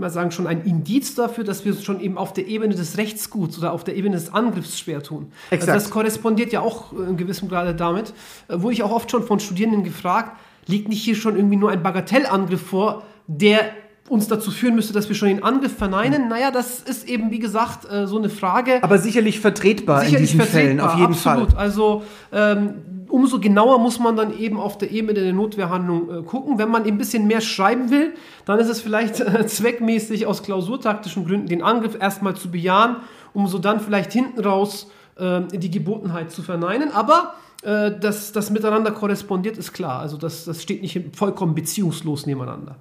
mal 0.00 0.10
sagen, 0.10 0.30
schon 0.30 0.46
ein 0.46 0.62
Indiz 0.64 1.14
dafür, 1.14 1.44
dass 1.44 1.64
wir 1.64 1.72
es 1.72 1.84
schon 1.84 2.00
eben 2.00 2.18
auf 2.18 2.32
der 2.32 2.46
Ebene 2.46 2.74
des 2.74 2.96
Rechtsguts 2.96 3.58
oder 3.58 3.72
auf 3.72 3.84
der 3.84 3.96
Ebene 3.96 4.16
des 4.16 4.32
Angriffs 4.32 4.78
schwer 4.78 5.02
tun. 5.02 5.32
Exakt. 5.50 5.70
Also 5.70 5.84
das 5.84 5.90
korrespondiert 5.90 6.52
ja 6.52 6.60
auch 6.60 6.92
äh, 6.92 7.08
in 7.08 7.16
gewissem 7.16 7.48
Grade 7.48 7.74
damit, 7.74 8.12
äh, 8.48 8.56
wo 8.58 8.70
ich 8.70 8.82
auch 8.82 8.92
oft 8.92 9.10
schon 9.10 9.24
von 9.24 9.40
Studierenden 9.40 9.84
gefragt, 9.84 10.38
liegt 10.66 10.88
nicht 10.88 11.02
hier 11.02 11.14
schon 11.14 11.36
irgendwie 11.36 11.56
nur 11.56 11.70
ein 11.70 11.82
Bagatellangriff 11.82 12.60
vor, 12.60 13.02
der 13.26 13.70
uns 14.08 14.26
dazu 14.26 14.50
führen 14.50 14.74
müsste, 14.74 14.92
dass 14.92 15.08
wir 15.08 15.14
schon 15.14 15.28
den 15.28 15.42
Angriff 15.42 15.76
verneinen? 15.76 16.28
Naja, 16.28 16.50
das 16.50 16.80
ist 16.80 17.08
eben, 17.08 17.30
wie 17.30 17.38
gesagt, 17.38 17.90
äh, 17.90 18.06
so 18.06 18.18
eine 18.18 18.28
Frage. 18.28 18.82
Aber 18.82 18.98
sicherlich 18.98 19.38
vertretbar 19.38 20.00
Sicherlich 20.00 20.32
in 20.32 20.38
diesen 20.38 20.50
Fällen, 20.50 20.78
vertretbar, 20.78 20.92
auf 20.92 21.00
jeden 21.00 21.12
absolut. 21.12 21.52
Fall. 21.52 21.58
Also 21.58 22.02
ähm, 22.32 22.74
umso 23.10 23.40
genauer 23.40 23.78
muss 23.78 23.98
man 23.98 24.16
dann 24.16 24.38
eben 24.38 24.58
auf 24.58 24.78
der 24.78 24.90
Ebene 24.90 25.14
der 25.14 25.32
Notwehrhandlung 25.32 26.10
äh, 26.10 26.22
gucken. 26.22 26.58
Wenn 26.58 26.70
man 26.70 26.84
ein 26.84 26.98
bisschen 26.98 27.26
mehr 27.26 27.40
schreiben 27.40 27.90
will, 27.90 28.14
dann 28.44 28.58
ist 28.58 28.68
es 28.68 28.80
vielleicht 28.80 29.20
äh, 29.20 29.46
zweckmäßig 29.46 30.26
aus 30.26 30.42
klausurtaktischen 30.42 31.26
Gründen 31.26 31.46
den 31.48 31.62
Angriff 31.62 31.96
erstmal 32.00 32.36
zu 32.36 32.50
bejahen, 32.50 32.96
um 33.32 33.46
so 33.46 33.58
dann 33.58 33.80
vielleicht 33.80 34.12
hinten 34.12 34.40
raus 34.40 34.90
äh, 35.16 35.40
die 35.52 35.70
Gebotenheit 35.70 36.30
zu 36.30 36.42
verneinen. 36.42 36.90
Aber 36.92 37.34
Äh, 37.62 37.98
dass 38.00 38.32
das 38.32 38.50
miteinander 38.50 38.90
korrespondiert, 38.90 39.58
ist 39.58 39.72
klar. 39.72 40.00
Also 40.00 40.16
das, 40.16 40.46
das 40.46 40.62
steht 40.62 40.80
nicht 40.80 40.98
vollkommen 41.14 41.54
beziehungslos 41.54 42.24
nebeneinander. 42.24 42.76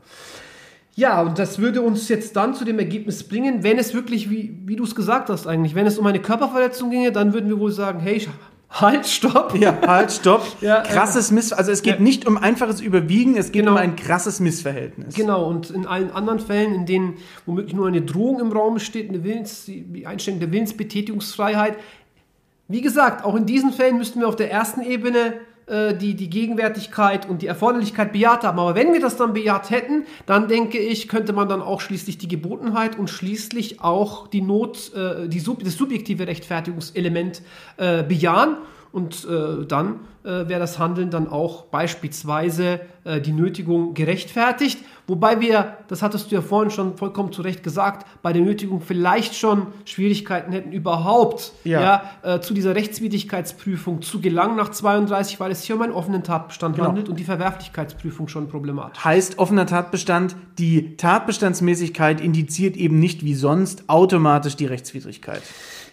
Ja, 0.95 1.21
und 1.21 1.37
das 1.37 1.59
würde 1.59 1.81
uns 1.81 2.07
jetzt 2.07 2.35
dann 2.35 2.53
zu 2.55 2.65
dem 2.65 2.79
Ergebnis 2.79 3.27
bringen, 3.27 3.63
wenn 3.63 3.77
es 3.77 3.93
wirklich, 3.93 4.29
wie, 4.29 4.57
wie 4.65 4.75
du 4.75 4.83
es 4.83 4.95
gesagt 4.95 5.29
hast 5.29 5.47
eigentlich, 5.47 5.75
wenn 5.75 5.85
es 5.85 5.97
um 5.97 6.05
eine 6.05 6.19
Körperverletzung 6.21 6.91
ginge, 6.91 7.11
dann 7.11 7.33
würden 7.33 7.49
wir 7.49 7.59
wohl 7.59 7.71
sagen, 7.71 7.99
hey, 7.99 8.25
halt, 8.69 9.07
stopp. 9.07 9.55
Ja, 9.57 9.77
halt, 9.85 10.11
stopp. 10.11 10.45
Ja, 10.61 10.81
krasses 10.81 11.31
Miss, 11.31 11.51
also 11.53 11.71
es 11.71 11.81
geht 11.81 11.95
ja. 11.95 12.01
nicht 12.01 12.27
um 12.27 12.37
einfaches 12.37 12.81
Überwiegen, 12.81 13.35
es 13.37 13.51
geht 13.51 13.61
Genau. 13.61 13.71
um 13.73 13.77
ein 13.77 13.95
krasses 13.95 14.39
Missverhältnis. 14.39 15.15
Genau, 15.15 15.47
und 15.47 15.69
in 15.69 15.85
allen 15.85 16.11
anderen 16.11 16.39
Fällen, 16.39 16.73
in 16.73 16.85
denen 16.85 17.17
womöglich 17.45 17.73
nur 17.73 17.87
eine 17.87 18.01
Drohung 18.01 18.39
im 18.39 18.51
Raum 18.51 18.79
steht, 18.79 19.09
eine 19.09 19.23
Willens, 19.23 19.65
die 19.65 20.05
Einschränkung 20.05 20.39
der 20.39 20.51
Willensbetätigungsfreiheit, 20.51 21.77
wie 22.67 22.81
gesagt, 22.81 23.25
auch 23.25 23.35
in 23.35 23.47
diesen 23.47 23.73
Fällen 23.73 23.97
müssten 23.97 24.19
wir 24.19 24.27
auf 24.27 24.35
der 24.35 24.51
ersten 24.51 24.81
Ebene 24.81 25.33
äh, 25.69 25.95
die, 25.95 26.15
die 26.15 26.29
Gegenwärtigkeit 26.29 27.29
und 27.29 27.41
die 27.41 27.47
Erforderlichkeit 27.47 28.11
bejaht 28.11 28.43
haben. 28.43 28.59
Aber 28.59 28.75
wenn 28.75 28.91
wir 28.93 28.99
das 28.99 29.17
dann 29.17 29.33
bejaht 29.33 29.69
hätten, 29.69 30.05
dann 30.25 30.47
denke 30.47 30.79
ich, 30.79 31.07
könnte 31.07 31.33
man 31.33 31.47
dann 31.47 31.61
auch 31.61 31.81
schließlich 31.81 32.17
die 32.17 32.27
Gebotenheit 32.27 32.97
und 32.97 33.09
schließlich 33.09 33.81
auch 33.81 34.27
die 34.27 34.41
Not, 34.41 34.91
äh, 34.95 35.27
die, 35.27 35.43
das 35.63 35.73
subjektive 35.73 36.27
Rechtfertigungselement 36.27 37.41
äh, 37.77 38.03
bejahen. 38.03 38.57
Und 38.91 39.27
äh, 39.29 39.65
dann 39.67 39.99
äh, 40.23 40.47
wäre 40.47 40.59
das 40.59 40.79
Handeln 40.79 41.11
dann 41.11 41.27
auch 41.29 41.65
beispielsweise 41.65 42.79
äh, 43.03 43.21
die 43.21 43.31
Nötigung 43.33 43.93
gerechtfertigt. 43.93 44.79
Wobei 45.05 45.39
wir, 45.41 45.77
das 45.87 46.01
hattest 46.01 46.29
du 46.31 46.35
ja 46.35 46.41
vorhin 46.41 46.71
schon 46.71 46.97
vollkommen 46.97 47.31
zu 47.31 47.41
Recht 47.41 47.63
gesagt, 47.63 48.05
bei 48.21 48.33
der 48.33 48.41
Nötigung 48.41 48.81
vielleicht 48.81 49.35
schon 49.35 49.67
Schwierigkeiten 49.85 50.51
hätten, 50.51 50.71
überhaupt 50.71 51.53
Ja. 51.63 51.81
ja. 52.23 52.35
äh, 52.35 52.39
zu 52.41 52.53
dieser 52.53 52.73
Rechtswidrigkeitsprüfung 52.75 54.01
zu 54.01 54.21
gelangen 54.21 54.55
nach 54.55 54.69
32, 54.69 55.39
weil 55.39 55.51
es 55.51 55.63
hier 55.63 55.75
um 55.75 55.81
einen 55.83 55.93
offenen 55.93 56.23
Tatbestand 56.23 56.75
Genau. 56.75 56.87
handelt 56.89 57.09
und 57.09 57.19
die 57.19 57.23
Verwerflichkeitsprüfung 57.23 58.27
schon 58.27 58.49
problematisch. 58.49 59.03
Heißt 59.03 59.37
offener 59.39 59.65
Tatbestand, 59.65 60.35
die 60.57 60.95
Tatbestandsmäßigkeit 60.97 62.21
indiziert 62.21 62.75
eben 62.77 62.99
nicht 62.99 63.23
wie 63.23 63.35
sonst 63.35 63.83
automatisch 63.87 64.55
die 64.55 64.65
Rechtswidrigkeit. 64.65 65.41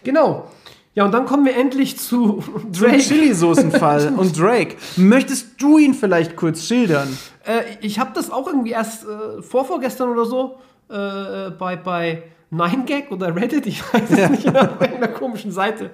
Genau. 0.05 0.49
Ja, 0.97 1.05
und 1.05 1.13
dann 1.13 1.27
kommen 1.27 1.45
wir 1.45 1.55
endlich 1.55 1.99
zu 1.99 2.43
Zum 2.73 2.73
Drake. 2.73 2.99
Chili-Soßenfall 2.99 4.15
und 4.17 4.39
Drake. 4.39 4.77
Möchtest 4.97 5.61
du 5.61 5.77
ihn 5.79 5.93
vielleicht 5.93 6.37
kurz 6.37 6.67
schildern? 6.67 7.07
Äh, 7.45 7.77
ich 7.83 8.01
habe 8.01 8.11
das 8.15 8.31
auch 8.31 8.47
irgendwie 8.47 8.71
erst 8.71 9.05
äh, 9.05 9.43
vorvorgestern 9.43 10.09
oder 10.09 10.25
so 10.25 10.57
äh, 10.89 11.51
bei, 11.51 11.77
bei 11.77 12.23
9gag 12.51 13.11
oder 13.11 13.37
Reddit, 13.37 13.67
ich 13.67 13.83
weiß 13.93 14.11
es 14.11 14.31
nicht, 14.31 14.49
auf 14.49 14.81
irgendeiner 14.81 15.09
komischen 15.09 15.51
Seite 15.51 15.91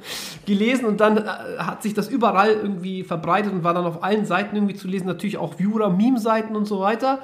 gelesen 0.47 0.85
und 0.85 1.01
dann 1.01 1.17
äh, 1.17 1.25
hat 1.59 1.83
sich 1.83 1.95
das 1.95 2.09
überall 2.09 2.51
irgendwie 2.51 3.03
verbreitet 3.03 3.53
und 3.53 3.65
war 3.65 3.75
dann 3.75 3.87
auf 3.87 4.05
allen 4.05 4.25
Seiten 4.25 4.55
irgendwie 4.55 4.77
zu 4.77 4.87
lesen, 4.87 5.09
natürlich 5.09 5.37
auch 5.37 5.59
Viewer, 5.59 5.91
Meme-Seiten 5.91 6.55
und 6.55 6.67
so 6.67 6.79
weiter. 6.79 7.19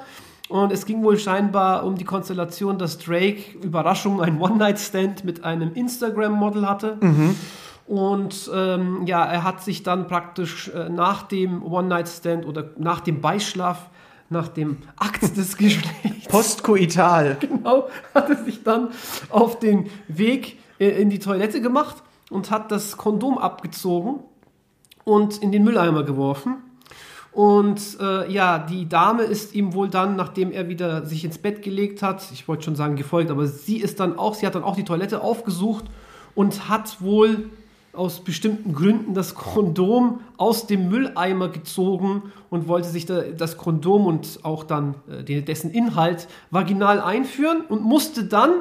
Und 0.49 0.73
es 0.73 0.85
ging 0.85 1.03
wohl 1.03 1.17
scheinbar 1.17 1.85
um 1.85 1.95
die 1.95 2.05
Konstellation, 2.05 2.79
dass 2.79 2.97
Drake 2.97 3.57
Überraschung 3.63 4.19
einen 4.19 4.41
One-Night-Stand 4.41 5.23
mit 5.23 5.43
einem 5.45 5.73
Instagram-Model 5.75 6.67
hatte. 6.67 6.97
Und 7.89 8.51
ähm, 8.53 9.07
ja, 9.07 9.25
er 9.25 9.43
hat 9.43 9.63
sich 9.63 9.81
dann 9.81 10.05
praktisch 10.05 10.67
äh, 10.67 10.89
nach 10.89 11.23
dem 11.23 11.63
One-Night-Stand 11.63 12.45
oder 12.45 12.69
nach 12.77 12.99
dem 12.99 13.19
Beischlaf, 13.19 13.89
nach 14.29 14.47
dem 14.47 14.77
Akt 14.95 15.23
des 15.37 15.57
Geschlechts, 15.57 16.27
Postkoital. 16.27 17.37
genau, 17.39 17.89
hat 18.13 18.29
er 18.29 18.43
sich 18.43 18.61
dann 18.63 18.89
auf 19.31 19.57
den 19.57 19.89
Weg 20.07 20.59
äh, 20.77 21.01
in 21.01 21.09
die 21.09 21.17
Toilette 21.17 21.61
gemacht 21.61 22.03
und 22.29 22.51
hat 22.51 22.71
das 22.71 22.95
Kondom 22.95 23.39
abgezogen 23.39 24.19
und 25.03 25.39
in 25.39 25.51
den 25.51 25.63
Mülleimer 25.63 26.03
geworfen. 26.03 26.57
Und 27.31 27.97
äh, 27.99 28.31
ja, 28.31 28.59
die 28.59 28.87
Dame 28.87 29.23
ist 29.23 29.55
ihm 29.55 29.73
wohl 29.73 29.89
dann, 29.89 30.15
nachdem 30.15 30.51
er 30.51 30.69
wieder 30.69 31.07
sich 31.07 31.25
ins 31.25 31.39
Bett 31.39 31.63
gelegt 31.63 32.03
hat, 32.03 32.21
ich 32.33 32.47
wollte 32.47 32.65
schon 32.65 32.75
sagen 32.75 32.97
gefolgt, 32.97 33.31
aber 33.31 33.47
sie 33.47 33.77
ist 33.77 33.99
dann 33.99 34.19
auch, 34.19 34.35
sie 34.35 34.45
hat 34.45 34.53
dann 34.53 34.63
auch 34.63 34.75
die 34.75 34.83
Toilette 34.83 35.21
aufgesucht 35.21 35.85
und 36.35 36.69
hat 36.69 37.01
wohl 37.01 37.49
aus 37.99 38.23
bestimmten 38.23 38.73
Gründen 38.73 39.13
das 39.13 39.35
Kondom 39.35 40.21
aus 40.37 40.67
dem 40.67 40.87
Mülleimer 40.87 41.49
gezogen 41.49 42.31
und 42.49 42.67
wollte 42.69 42.87
sich 42.87 43.05
da, 43.05 43.21
das 43.21 43.57
Kondom 43.57 44.05
und 44.05 44.39
auch 44.43 44.63
dann 44.63 44.95
äh, 45.27 45.41
dessen 45.41 45.69
Inhalt 45.69 46.27
vaginal 46.49 47.01
einführen 47.01 47.61
und 47.67 47.83
musste 47.83 48.23
dann 48.23 48.51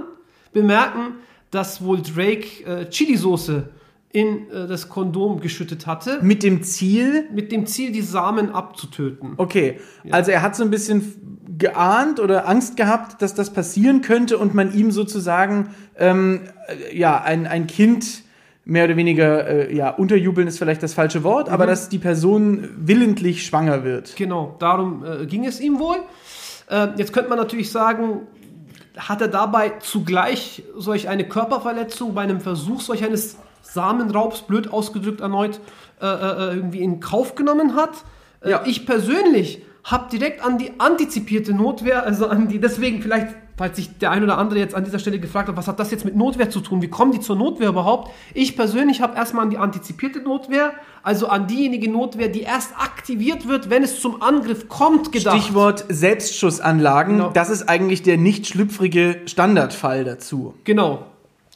bemerken, 0.52 1.14
dass 1.52 1.82
wohl 1.82 2.02
Drake 2.02 2.64
äh, 2.64 2.90
Chili-Soße 2.90 3.70
in 4.10 4.50
äh, 4.50 4.66
das 4.66 4.88
Kondom 4.88 5.40
geschüttet 5.40 5.86
hatte, 5.86 6.18
Mit 6.20 6.42
dem 6.42 6.64
Ziel, 6.64 7.28
mit 7.32 7.52
dem 7.52 7.66
Ziel, 7.66 7.92
die 7.92 8.02
Samen 8.02 8.50
abzutöten. 8.50 9.34
okay, 9.36 9.78
also 10.10 10.32
er 10.32 10.42
hat 10.42 10.56
so 10.56 10.64
ein 10.64 10.70
bisschen 10.70 11.46
geahnt 11.58 12.18
oder 12.18 12.48
Angst 12.48 12.76
gehabt, 12.76 13.22
dass 13.22 13.34
das 13.34 13.52
passieren 13.52 14.00
könnte 14.00 14.36
und 14.36 14.54
man 14.54 14.74
ihm 14.74 14.90
sozusagen, 14.90 15.74
ähm, 15.96 16.40
äh, 16.66 16.96
ja, 16.96 17.20
ein, 17.22 17.46
ein 17.46 17.68
Kind 17.68 18.24
mehr 18.68 18.84
oder 18.84 18.96
weniger, 18.96 19.46
äh, 19.48 19.74
ja, 19.74 19.88
unterjubeln 19.90 20.46
ist 20.46 20.58
vielleicht 20.58 20.82
das 20.82 20.92
falsche 20.92 21.24
Wort, 21.24 21.48
aber 21.48 21.66
dass 21.66 21.88
die 21.88 21.98
Person 21.98 22.68
willentlich 22.76 23.46
schwanger 23.46 23.82
wird. 23.82 24.14
Genau, 24.14 24.56
darum 24.58 25.04
äh, 25.04 25.24
ging 25.24 25.46
es 25.46 25.58
ihm 25.58 25.78
wohl. 25.78 25.96
Äh, 26.70 26.88
jetzt 26.96 27.14
könnte 27.14 27.30
man 27.30 27.38
natürlich 27.38 27.72
sagen, 27.72 28.26
hat 28.96 29.22
er 29.22 29.28
dabei 29.28 29.72
zugleich 29.80 30.64
solch 30.76 31.08
eine 31.08 31.26
Körperverletzung 31.26 32.12
bei 32.12 32.22
einem 32.22 32.40
Versuch 32.40 32.82
solch 32.82 33.02
eines 33.02 33.38
Samenraubs, 33.62 34.42
blöd 34.42 34.70
ausgedrückt 34.70 35.22
erneut, 35.22 35.60
äh, 36.02 36.06
äh, 36.06 36.54
irgendwie 36.56 36.80
in 36.80 37.00
Kauf 37.00 37.34
genommen 37.36 37.74
hat? 37.74 38.04
Äh, 38.42 38.50
Ja. 38.50 38.62
Ich 38.66 38.84
persönlich 38.84 39.62
habe 39.84 40.10
direkt 40.10 40.44
an 40.44 40.58
die 40.58 40.72
antizipierte 40.78 41.54
Notwehr, 41.54 42.04
also 42.04 42.26
an 42.28 42.48
die, 42.48 42.60
deswegen 42.60 43.00
vielleicht, 43.00 43.28
falls 43.58 43.76
sich 43.76 43.98
der 43.98 44.12
ein 44.12 44.22
oder 44.22 44.38
andere 44.38 44.60
jetzt 44.60 44.74
an 44.74 44.84
dieser 44.84 45.00
Stelle 45.00 45.18
gefragt 45.18 45.48
hat, 45.48 45.56
was 45.56 45.66
hat 45.66 45.78
das 45.80 45.90
jetzt 45.90 46.04
mit 46.04 46.16
Notwehr 46.16 46.48
zu 46.48 46.60
tun? 46.60 46.80
Wie 46.80 46.88
kommen 46.88 47.12
die 47.12 47.20
zur 47.20 47.36
Notwehr 47.36 47.68
überhaupt? 47.68 48.10
Ich 48.32 48.56
persönlich 48.56 49.02
habe 49.02 49.16
erstmal 49.16 49.44
an 49.44 49.50
die 49.50 49.58
antizipierte 49.58 50.20
Notwehr, 50.20 50.72
also 51.02 51.26
an 51.26 51.48
diejenige 51.48 51.90
Notwehr, 51.90 52.28
die 52.28 52.42
erst 52.42 52.72
aktiviert 52.78 53.48
wird, 53.48 53.68
wenn 53.68 53.82
es 53.82 54.00
zum 54.00 54.22
Angriff 54.22 54.68
kommt, 54.68 55.10
gedacht. 55.12 55.36
Stichwort 55.42 55.84
Selbstschussanlagen, 55.88 57.16
Genau. 57.16 57.30
das 57.30 57.50
ist 57.50 57.68
eigentlich 57.68 58.02
der 58.02 58.16
nicht 58.16 58.46
schlüpfrige 58.46 59.22
Standardfall 59.26 60.04
dazu. 60.04 60.54
Genau. 60.64 61.04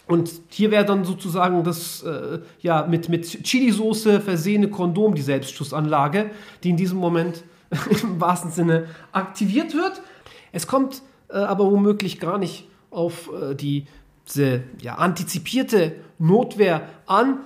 Und 0.09 0.31
hier 0.49 0.73
wäre 0.73 0.85
dann 0.85 1.05
sozusagen 1.05 1.63
das 1.63 2.03
äh, 2.03 2.41
ja, 2.61 2.85
mit, 2.87 3.09
mit 3.09 3.45
Chili-Soße 3.45 4.21
versehene 4.21 4.69
Kondom 4.69 5.15
die 5.15 5.23
Selbstschussanlage, 5.23 6.33
die 6.65 6.71
in 6.71 6.77
diesem 6.77 6.99
Moment 6.99 7.45
im 8.03 8.21
wahrsten 8.21 8.51
Sinne 8.51 8.87
aktiviert 9.13 9.75
wird. 9.75 10.03
Es 10.51 10.67
kommt 10.67 11.03
äh, 11.33 11.39
aber 11.39 11.71
womöglich 11.71 12.21
gar 12.21 12.39
nicht 12.39 12.69
auf 12.91 13.31
äh, 13.33 13.55
die, 13.55 13.87
diese 14.29 14.63
ja, 14.81 14.97
antizipierte 14.97 15.97
Notwehr 16.19 16.89
an. 17.07 17.39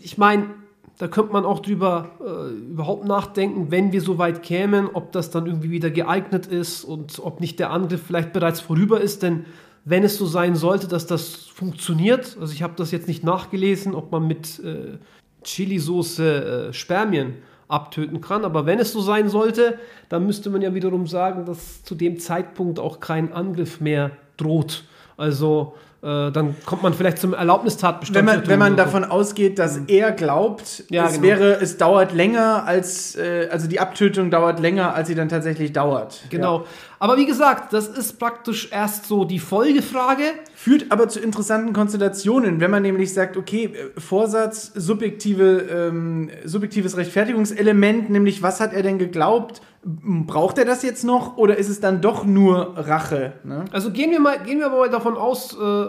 Ich 0.00 0.18
meine, 0.18 0.50
da 0.98 1.08
könnte 1.08 1.32
man 1.32 1.44
auch 1.44 1.60
drüber 1.60 2.10
äh, 2.20 2.52
überhaupt 2.70 3.04
nachdenken, 3.04 3.70
wenn 3.70 3.92
wir 3.92 4.00
so 4.00 4.18
weit 4.18 4.42
kämen, 4.42 4.88
ob 4.92 5.12
das 5.12 5.30
dann 5.30 5.46
irgendwie 5.46 5.70
wieder 5.70 5.90
geeignet 5.90 6.46
ist 6.46 6.84
und 6.84 7.18
ob 7.18 7.40
nicht 7.40 7.58
der 7.58 7.70
Angriff 7.70 8.02
vielleicht 8.06 8.32
bereits 8.32 8.60
vorüber 8.60 9.00
ist. 9.00 9.22
Denn 9.22 9.44
wenn 9.84 10.04
es 10.04 10.16
so 10.16 10.26
sein 10.26 10.54
sollte, 10.54 10.86
dass 10.86 11.06
das 11.06 11.34
funktioniert, 11.34 12.36
also 12.40 12.52
ich 12.52 12.62
habe 12.62 12.74
das 12.76 12.90
jetzt 12.90 13.08
nicht 13.08 13.24
nachgelesen, 13.24 13.94
ob 13.94 14.12
man 14.12 14.26
mit 14.26 14.60
äh, 14.60 14.98
Chili-Soße 15.42 16.68
äh, 16.68 16.72
Spermien 16.72 17.34
abtöten 17.74 18.20
kann, 18.20 18.44
aber 18.44 18.66
wenn 18.66 18.78
es 18.78 18.92
so 18.92 19.00
sein 19.00 19.28
sollte, 19.28 19.78
dann 20.08 20.26
müsste 20.26 20.48
man 20.50 20.62
ja 20.62 20.74
wiederum 20.74 21.06
sagen, 21.06 21.44
dass 21.44 21.82
zu 21.82 21.94
dem 21.94 22.18
Zeitpunkt 22.18 22.78
auch 22.78 23.00
kein 23.00 23.32
Angriff 23.32 23.80
mehr 23.80 24.12
droht. 24.36 24.84
Also 25.16 25.74
äh, 26.04 26.30
dann 26.32 26.54
kommt 26.66 26.82
man 26.82 26.92
vielleicht 26.92 27.18
zum 27.18 27.32
Erlaubnistatbestand. 27.32 28.14
Wenn 28.14 28.24
man, 28.26 28.46
wenn 28.46 28.58
man 28.58 28.76
davon 28.76 29.04
ausgeht, 29.04 29.58
dass 29.58 29.78
er 29.86 30.12
glaubt, 30.12 30.84
Ja, 30.90 31.06
es 31.06 31.14
genau. 31.14 31.24
wäre, 31.24 31.60
es 31.62 31.78
dauert 31.78 32.12
länger 32.12 32.64
als, 32.66 33.16
äh, 33.16 33.48
also 33.50 33.66
die 33.66 33.80
Abtötung 33.80 34.30
dauert 34.30 34.60
länger, 34.60 34.94
als 34.94 35.08
sie 35.08 35.14
dann 35.14 35.30
tatsächlich 35.30 35.72
dauert. 35.72 36.20
Genau. 36.28 36.58
Ja. 36.58 36.64
Aber 36.98 37.16
wie 37.16 37.24
gesagt, 37.24 37.72
das 37.72 37.88
ist 37.88 38.18
praktisch 38.18 38.68
erst 38.70 39.06
so 39.06 39.24
die 39.24 39.38
Folgefrage. 39.38 40.24
Führt 40.54 40.86
aber 40.90 41.08
zu 41.08 41.20
interessanten 41.20 41.72
Konstellationen, 41.72 42.60
wenn 42.60 42.70
man 42.70 42.82
nämlich 42.82 43.14
sagt, 43.14 43.38
okay, 43.38 43.64
äh, 43.64 43.98
Vorsatz, 43.98 44.72
subjektive, 44.74 45.66
ähm, 45.70 46.28
subjektives 46.44 46.98
Rechtfertigungselement, 46.98 48.10
nämlich 48.10 48.42
was 48.42 48.60
hat 48.60 48.74
er 48.74 48.82
denn 48.82 48.98
geglaubt? 48.98 49.62
Braucht 49.84 50.58
er 50.58 50.64
das 50.64 50.82
jetzt 50.82 51.04
noch 51.04 51.36
oder 51.36 51.58
ist 51.58 51.68
es 51.68 51.78
dann 51.80 52.00
doch 52.00 52.24
nur 52.24 52.72
Rache? 52.76 53.34
Ne? 53.44 53.64
Also 53.72 53.90
gehen 53.90 54.10
wir 54.10 54.20
mal, 54.20 54.38
gehen 54.42 54.58
wir 54.58 54.66
aber 54.66 54.78
mal 54.78 54.90
davon 54.90 55.16
aus, 55.16 55.54
äh, 55.60 55.86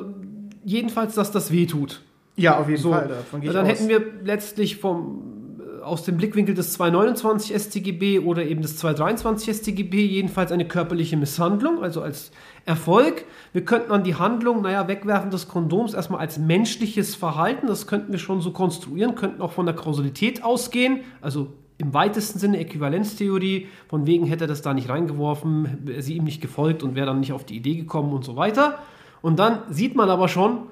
jedenfalls, 0.66 1.16
dass 1.16 1.32
das 1.32 1.52
weh 1.52 1.66
tut. 1.66 2.02
Ja, 2.36 2.58
auf 2.60 2.68
jeden 2.68 2.82
So, 2.82 2.92
Fall. 2.92 3.08
Davon 3.08 3.40
gehe 3.42 3.50
ich 3.50 3.56
dann 3.56 3.66
aus. 3.66 3.72
hätten 3.72 3.88
wir 3.88 4.02
letztlich 4.24 4.76
vom, 4.78 5.60
äh, 5.60 5.82
aus 5.84 6.04
dem 6.04 6.18
Blickwinkel 6.18 6.54
des 6.56 6.74
229 6.74 7.56
StGB 7.56 8.20
oder 8.20 8.44
eben 8.44 8.62
des 8.62 8.76
223 8.76 9.56
StGB 9.56 10.06
jedenfalls 10.06 10.52
eine 10.52 10.68
körperliche 10.68 11.16
Misshandlung, 11.16 11.82
also 11.82 12.02
als 12.02 12.32
Erfolg. 12.66 13.24
Wir 13.54 13.64
könnten 13.64 13.92
an 13.94 14.04
die 14.04 14.16
Handlung, 14.16 14.62
naja, 14.64 14.90
Wegwerfen 14.90 15.30
des 15.32 15.48
Kondoms 15.48 15.94
erstmal 15.94 16.20
als 16.20 16.38
menschliches 16.38 17.16
Verhalten, 17.16 17.68
das 17.68 17.88
könnten 17.88 18.12
wir 18.12 18.20
schon 18.20 18.42
so 18.42 18.52
konstruieren, 18.52 19.16
könnten 19.16 19.42
auch 19.42 19.54
von 19.54 19.66
der 19.66 19.76
Kausalität 19.76 20.44
ausgehen, 20.44 21.02
also 21.22 21.54
im 21.78 21.94
weitesten 21.94 22.40
Sinne 22.40 22.60
Äquivalenztheorie, 22.60 23.68
von 23.88 24.06
wegen 24.06 24.26
hätte 24.26 24.46
er 24.46 24.48
das 24.48 24.62
da 24.62 24.74
nicht 24.74 24.90
reingeworfen, 24.90 25.80
wäre 25.84 26.02
sie 26.02 26.16
ihm 26.16 26.24
nicht 26.24 26.42
gefolgt 26.42 26.84
und 26.84 26.96
wäre 26.96 27.08
dann 27.08 27.20
nicht 27.20 27.34
auf 27.34 27.46
die 27.46 27.58
Idee 27.58 27.76
gekommen 27.76 28.14
und 28.14 28.24
so 28.24 28.36
weiter. 28.36 28.80
Und 29.22 29.40
dann 29.40 29.60
sieht 29.70 29.96
man 29.96 30.10
aber 30.10 30.28
schon, 30.28 30.68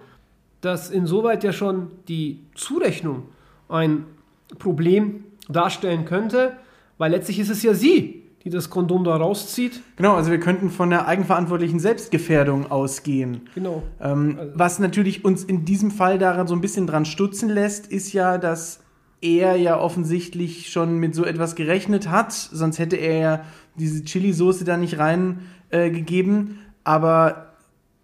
dass 0.61 0.89
insoweit 0.89 1.43
ja 1.43 1.51
schon 1.51 1.87
die 2.07 2.39
Zurechnung 2.55 3.23
ein 3.67 4.05
Problem 4.59 5.25
darstellen 5.49 6.05
könnte, 6.05 6.53
weil 6.97 7.11
letztlich 7.11 7.39
ist 7.39 7.49
es 7.49 7.63
ja 7.63 7.73
sie, 7.73 8.23
die 8.43 8.49
das 8.49 8.69
Kondom 8.69 9.03
da 9.03 9.15
rauszieht. 9.15 9.81
Genau, 9.95 10.15
also 10.15 10.31
wir 10.31 10.39
könnten 10.39 10.69
von 10.69 10.89
der 10.89 11.07
eigenverantwortlichen 11.07 11.79
Selbstgefährdung 11.79 12.71
ausgehen. 12.71 13.41
Genau. 13.55 13.83
Ähm, 14.01 14.37
was 14.53 14.79
natürlich 14.79 15.25
uns 15.25 15.43
in 15.43 15.65
diesem 15.65 15.91
Fall 15.91 16.17
daran 16.17 16.47
so 16.47 16.55
ein 16.55 16.61
bisschen 16.61 16.87
dran 16.87 17.05
stutzen 17.05 17.49
lässt, 17.49 17.87
ist 17.87 18.13
ja, 18.13 18.37
dass 18.37 18.83
er 19.23 19.55
ja 19.55 19.79
offensichtlich 19.79 20.69
schon 20.69 20.97
mit 20.99 21.15
so 21.15 21.25
etwas 21.25 21.55
gerechnet 21.55 22.09
hat, 22.09 22.33
sonst 22.33 22.77
hätte 22.77 22.97
er 22.97 23.17
ja 23.17 23.41
diese 23.79 24.03
Chili-Soße 24.03 24.65
da 24.65 24.77
nicht 24.77 24.99
reingegeben. 24.99 25.53
Äh, 25.73 25.89
gegeben. 25.89 26.59
Aber 26.83 27.53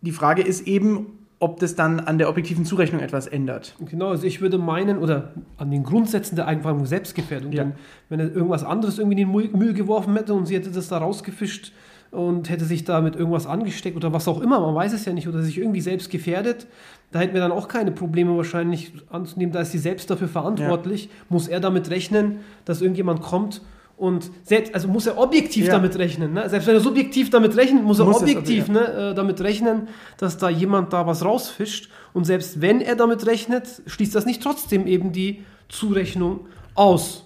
die 0.01 0.11
Frage 0.11 0.41
ist 0.41 0.65
eben, 0.65 1.05
ob 1.37 1.59
das 1.59 1.75
dann 1.75 1.99
an 1.99 2.17
der 2.17 2.27
objektiven 2.27 2.65
Zurechnung 2.65 2.99
etwas 2.99 3.27
ändert. 3.27 3.75
Genau, 3.79 4.09
also 4.09 4.25
ich 4.25 4.41
würde 4.41 4.57
meinen, 4.57 4.97
oder 4.97 5.33
an 5.57 5.69
den 5.69 5.83
Grundsätzen 5.83 6.35
der 6.35 6.47
Eigenverantwortung 6.47 6.87
Selbstgefährdung, 6.87 7.51
Ja. 7.51 7.71
wenn 8.09 8.19
er 8.19 8.33
irgendwas 8.33 8.63
anderes 8.63 8.97
irgendwie 8.97 9.21
in 9.21 9.31
den 9.31 9.51
Müll 9.59 9.73
geworfen 9.73 10.15
hätte 10.15 10.33
und 10.33 10.47
sie 10.47 10.55
hätte 10.55 10.71
das 10.71 10.87
da 10.87 10.97
rausgefischt 10.97 11.71
und 12.11 12.49
hätte 12.49 12.65
sich 12.65 12.83
da 12.83 13.01
mit 13.01 13.15
irgendwas 13.15 13.45
angesteckt 13.45 13.95
oder 13.95 14.13
was 14.13 14.27
auch 14.27 14.41
immer, 14.41 14.59
man 14.59 14.75
weiß 14.75 14.93
es 14.93 15.05
ja 15.05 15.13
nicht, 15.13 15.27
oder 15.27 15.41
sich 15.41 15.57
irgendwie 15.57 15.81
selbst 15.81 16.09
gefährdet, 16.09 16.67
da 17.11 17.19
hätten 17.19 17.33
wir 17.33 17.41
dann 17.41 17.51
auch 17.51 17.67
keine 17.67 17.91
Probleme 17.91 18.35
wahrscheinlich 18.35 18.91
anzunehmen, 19.09 19.53
da 19.53 19.61
ist 19.61 19.71
sie 19.71 19.77
selbst 19.77 20.09
dafür 20.09 20.27
verantwortlich, 20.27 21.09
muss 21.29 21.47
er 21.47 21.59
damit 21.59 21.89
rechnen, 21.89 22.39
dass 22.65 22.81
irgendjemand 22.81 23.21
kommt 23.21 23.61
und 23.99 24.31
selbst, 24.43 24.73
also 24.73 24.87
muss 24.87 25.07
er 25.07 25.17
objektiv 25.17 25.65
Ja. 25.65 25.73
damit 25.73 25.97
rechnen. 25.97 26.33
Ne? 26.33 26.49
Selbst 26.49 26.67
wenn 26.67 26.75
er 26.75 26.79
subjektiv 26.79 27.29
damit 27.31 27.57
rechnet, 27.57 27.83
muss 27.83 27.99
er 27.99 28.05
Muss 28.05 28.21
objektiv 28.21 28.69
ne, 28.69 29.11
äh, 29.11 29.13
damit 29.13 29.41
rechnen, 29.41 29.89
dass 30.17 30.37
da 30.37 30.49
jemand 30.49 30.93
da 30.93 31.05
was 31.05 31.25
rausfischt. 31.25 31.89
Und 32.13 32.23
selbst 32.23 32.61
wenn 32.61 32.79
er 32.79 32.95
damit 32.95 33.25
rechnet, 33.25 33.81
schließt 33.87 34.15
das 34.15 34.25
nicht 34.25 34.41
trotzdem 34.41 34.87
eben 34.87 35.11
die 35.11 35.43
Zurechnung 35.67 36.47
aus. 36.75 37.25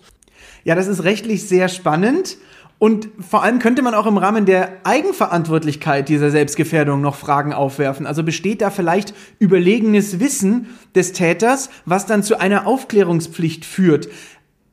Ja, 0.64 0.74
das 0.74 0.88
ist 0.88 1.04
rechtlich 1.04 1.48
sehr 1.48 1.68
spannend. 1.68 2.38
Und 2.80 3.08
vor 3.20 3.44
allem 3.44 3.60
könnte 3.60 3.82
man 3.82 3.94
auch 3.94 4.06
im 4.06 4.18
Rahmen 4.18 4.46
der 4.46 4.70
Eigenverantwortlichkeit 4.84 6.10
dieser 6.10 6.32
Selbstgefährdung 6.32 7.00
noch 7.00 7.16
Fragen 7.16 7.54
aufwerfen. 7.54 8.06
Also 8.06 8.24
besteht 8.24 8.62
da 8.62 8.70
vielleicht 8.72 9.14
überlegenes 9.40 10.20
Wissen 10.20 10.68
des 10.94 11.14
Täters, 11.14 11.70
was 11.86 12.06
dann 12.06 12.24
zu 12.24 12.40
einer 12.40 12.68
Aufklärungspflicht 12.68 13.64
führt. 13.64 14.10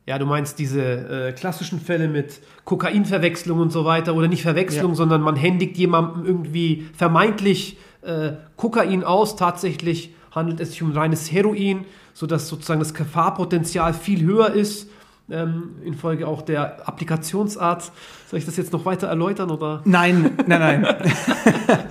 Ja, 0.07 0.19
du 0.19 0.25
meinst 0.25 0.59
diese 0.59 0.81
äh, 0.81 1.31
klassischen 1.31 1.79
Fälle 1.79 2.09
mit 2.09 2.41
Kokainverwechslung 2.65 3.59
und 3.59 3.71
so 3.71 3.85
weiter 3.85 4.13
oder 4.15 4.27
nicht 4.27 4.41
Verwechslung, 4.41 4.91
Ja. 4.91 4.95
sondern 4.95 5.21
man 5.21 5.35
händigt 5.37 5.77
jemandem 5.77 6.25
irgendwie 6.25 6.87
vermeintlich 6.97 7.77
äh, 8.01 8.31
Kokain 8.57 9.03
aus. 9.05 9.35
Tatsächlich 9.37 10.13
handelt 10.31 10.59
es 10.59 10.71
sich 10.71 10.81
um 10.81 10.91
reines 10.91 11.31
Heroin, 11.31 11.85
sodass 12.13 12.49
sozusagen 12.49 12.79
das 12.79 12.93
Gefahrpotenzial 12.93 13.93
viel 13.93 14.23
höher 14.23 14.51
ist. 14.51 14.89
Ähm, 15.29 15.75
infolge 15.83 16.27
auch 16.27 16.41
der 16.41 16.87
Applikationsart. 16.87 17.91
Soll 18.27 18.39
ich 18.39 18.45
das 18.45 18.57
jetzt 18.57 18.73
noch 18.73 18.85
weiter 18.85 19.07
erläutern 19.07 19.49
oder? 19.49 19.81
Nein, 19.85 20.37
nein, 20.47 20.81
nein. 20.81 20.95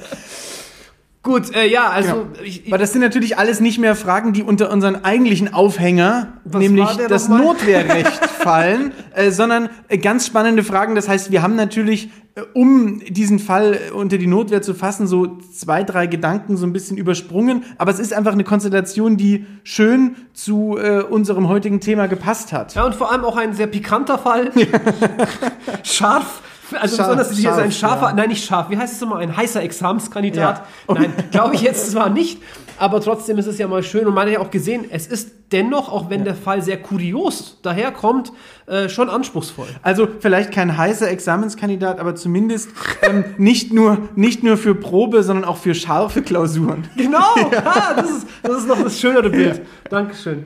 Gut, 1.22 1.54
äh, 1.54 1.66
ja, 1.68 1.90
also 1.90 2.12
Genau. 2.14 2.26
ich, 2.42 2.66
ich, 2.66 2.72
Aber 2.72 2.78
das 2.78 2.92
sind 2.92 3.02
natürlich 3.02 3.37
alles 3.37 3.61
nicht 3.61 3.78
mehr 3.78 3.94
Fragen, 3.94 4.33
die 4.33 4.42
unter 4.42 4.70
unseren 4.70 5.04
eigentlichen 5.04 5.52
Aufhänger, 5.52 6.28
Was 6.44 6.61
nämlich 6.62 6.88
das? 7.09 7.28
Notwehrrecht 7.28 8.24
fallen, 8.40 8.92
äh, 9.14 9.30
sondern 9.30 9.68
äh, 9.88 9.98
ganz 9.98 10.26
spannende 10.26 10.64
Fragen. 10.64 10.94
Das 10.94 11.11
heißt, 11.11 11.30
wir 11.30 11.42
haben 11.42 11.56
natürlich, 11.56 12.09
äh, 12.37 12.40
um 12.54 13.00
diesen 13.06 13.38
Fall 13.38 13.74
äh, 13.74 13.90
unter 13.90 14.16
die 14.16 14.26
Notwehr 14.26 14.62
zu 14.62 14.72
fassen, 14.72 15.06
so 15.06 15.37
zwei, 15.54 15.85
drei 15.85 16.06
Gedanken 16.06 16.56
so 16.56 16.64
ein 16.64 16.72
bisschen 16.72 16.96
übersprungen. 16.96 17.64
Aber 17.76 17.90
es 17.90 17.98
ist 17.98 18.14
einfach 18.14 18.33
eine 18.33 18.44
Konstellation, 18.44 19.18
die 19.18 19.44
schön 19.62 20.16
zu 20.33 20.78
äh, 20.78 21.02
unserem 21.02 21.48
heutigen 21.50 21.80
Thema 21.80 22.09
gepasst 22.09 22.54
hat. 22.54 22.74
Ja, 22.74 22.87
und 22.87 22.94
vor 22.94 23.12
allem 23.12 23.26
auch 23.26 23.37
ein 23.37 23.52
sehr 23.52 23.66
pikanter 23.66 24.16
Fall. 24.16 24.52
Scharf. 25.83 26.40
Also 26.78 26.96
Scharf, 26.96 27.09
besonders 27.09 27.30
ist 27.30 27.38
ein 27.38 27.72
scharf, 27.72 27.74
scharfer, 27.74 28.06
ja. 28.09 28.12
nein, 28.14 28.28
nicht 28.28 28.44
scharf, 28.44 28.70
wie 28.70 28.76
heißt 28.76 28.94
es 28.94 29.02
immer, 29.02 29.16
ein 29.16 29.37
heißer 29.37 29.62
Examenskandidat. 29.62 30.62
Ja. 30.88 30.94
Nein, 30.94 31.12
glaube 31.30 31.54
ich 31.54 31.62
jetzt 31.62 31.90
zwar 31.90 32.11
nicht, 32.11 32.42
aber 32.78 33.00
trotzdem 33.00 33.38
ist 33.38 33.46
es 33.46 33.59
ja 33.59 33.68
mal 33.68 33.83
schön 33.83 34.06
und 34.06 34.14
man 34.14 34.26
hat 34.26 34.33
ja 34.33 34.40
auch 34.40 34.50
gesehen, 34.50 34.85
es 34.90 35.06
ist 35.06 35.33
dennoch, 35.52 35.90
auch 35.90 36.11
wenn 36.11 36.24
der 36.24 36.35
Fall 36.35 36.62
sehr 36.62 36.80
kurios 36.80 37.59
daherkommt, 37.62 38.33
äh, 38.66 38.88
schon 38.88 39.11
anspruchsvoll. 39.11 39.66
Also 39.83 40.09
vielleicht 40.20 40.52
kein 40.52 40.76
heißer 40.76 41.09
Examenskandidat, 41.11 41.98
aber 42.00 42.14
zumindest 42.14 42.70
ähm, 43.02 43.24
nicht, 43.38 43.72
nur, 43.72 43.98
nicht 44.14 44.42
nur 44.42 44.56
für 44.56 44.74
Probe, 44.74 45.22
sondern 45.22 45.44
auch 45.44 45.56
für 45.56 45.74
scharfe 45.74 46.22
Klausuren. 46.22 46.88
Genau, 46.96 47.35
ah, 47.64 47.94
das, 47.96 48.11
ist, 48.11 48.26
das 48.42 48.59
ist 48.59 48.68
noch 48.68 48.83
das 48.83 49.00
schönere 49.00 49.30
Bild. 49.30 49.62
Dankeschön. 49.88 50.44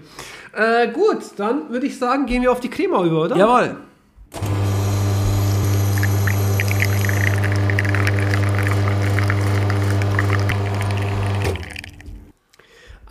Äh, 0.52 0.88
gut, 0.92 1.18
dann 1.36 1.68
würde 1.70 1.86
ich 1.86 1.98
sagen, 1.98 2.26
gehen 2.26 2.42
wir 2.42 2.52
auf 2.52 2.60
die 2.60 2.70
Crema 2.70 3.04
über, 3.04 3.22
oder? 3.24 3.36
Jawohl. 3.36 3.76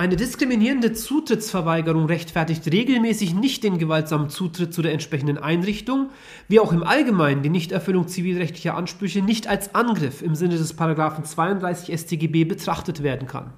Eine 0.04 0.18
diskriminierende 0.18 0.92
Zutrittsverweigerung 0.92 2.08
rechtfertigt 2.08 2.70
regelmäßig 2.70 3.36
nicht 3.36 3.64
den 3.64 3.78
gewaltsamen 3.78 4.30
Zutritt 4.30 4.74
zu 4.74 4.82
der 4.82 4.92
entsprechenden 4.92 5.38
Einrichtung, 5.38 6.10
wie 6.50 6.60
auch 6.60 6.74
im 6.74 6.84
Allgemeinen 6.84 7.42
die 7.42 7.50
Nichterfüllung 7.50 8.10
zivilrechtlicher 8.10 8.76
Ansprüche 8.76 9.22
nicht 9.22 9.48
als 9.48 9.76
Angriff 9.76 10.22
im 10.22 10.36
Sinne 10.36 10.58
des 10.58 10.74
Paragraphen 10.74 11.24
32 11.24 11.98
StGB 11.98 12.44
betrachtet 12.44 13.02
werden 13.02 13.30
kann. 13.30 13.54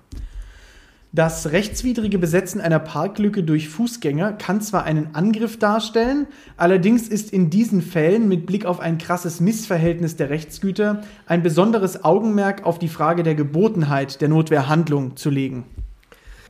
Das 1.11 1.51
rechtswidrige 1.51 2.19
Besetzen 2.19 2.61
einer 2.61 2.77
Parklücke 2.77 3.41
durch 3.41 3.67
Fußgänger 3.67 4.33
kann 4.33 4.61
zwar 4.61 4.83
einen 4.83 5.15
Angriff 5.15 5.57
darstellen, 5.57 6.27
allerdings 6.57 7.07
ist 7.07 7.33
in 7.33 7.49
diesen 7.49 7.81
Fällen 7.81 8.27
mit 8.27 8.45
Blick 8.45 8.67
auf 8.67 8.79
ein 8.79 8.99
krasses 8.99 9.39
Missverhältnis 9.39 10.15
der 10.15 10.29
Rechtsgüter 10.29 11.01
ein 11.25 11.41
besonderes 11.41 12.03
Augenmerk 12.03 12.67
auf 12.67 12.77
die 12.77 12.87
Frage 12.87 13.23
der 13.23 13.33
Gebotenheit 13.33 14.21
der 14.21 14.29
Notwehrhandlung 14.29 15.15
zu 15.15 15.31
legen. 15.31 15.65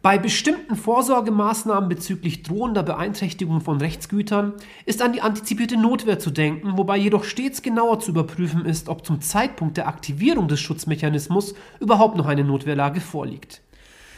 Bei 0.06 0.20
bestimmten 0.20 0.76
Vorsorgemaßnahmen 0.76 1.90
bezüglich 1.90 2.44
drohender 2.44 2.84
Beeinträchtigung 2.84 3.60
von 3.60 3.82
Rechtsgütern 3.82 4.54
ist 4.86 5.02
an 5.02 5.14
die 5.14 5.22
antizipierte 5.22 5.78
Notwehr 5.78 6.20
zu 6.20 6.30
denken, 6.30 6.78
wobei 6.78 6.96
jedoch 6.96 7.24
stets 7.24 7.64
genauer 7.64 8.00
zu 8.00 8.12
überprüfen 8.12 8.68
ist, 8.68 8.88
ob 8.88 9.04
zum 9.04 9.20
Zeitpunkt 9.22 9.78
der 9.78 9.88
Aktivierung 9.88 10.48
des 10.48 10.60
Schutzmechanismus 10.60 11.56
überhaupt 11.80 12.18
noch 12.18 12.28
eine 12.28 12.44
Notwehrlage 12.44 13.02
vorliegt. 13.02 13.62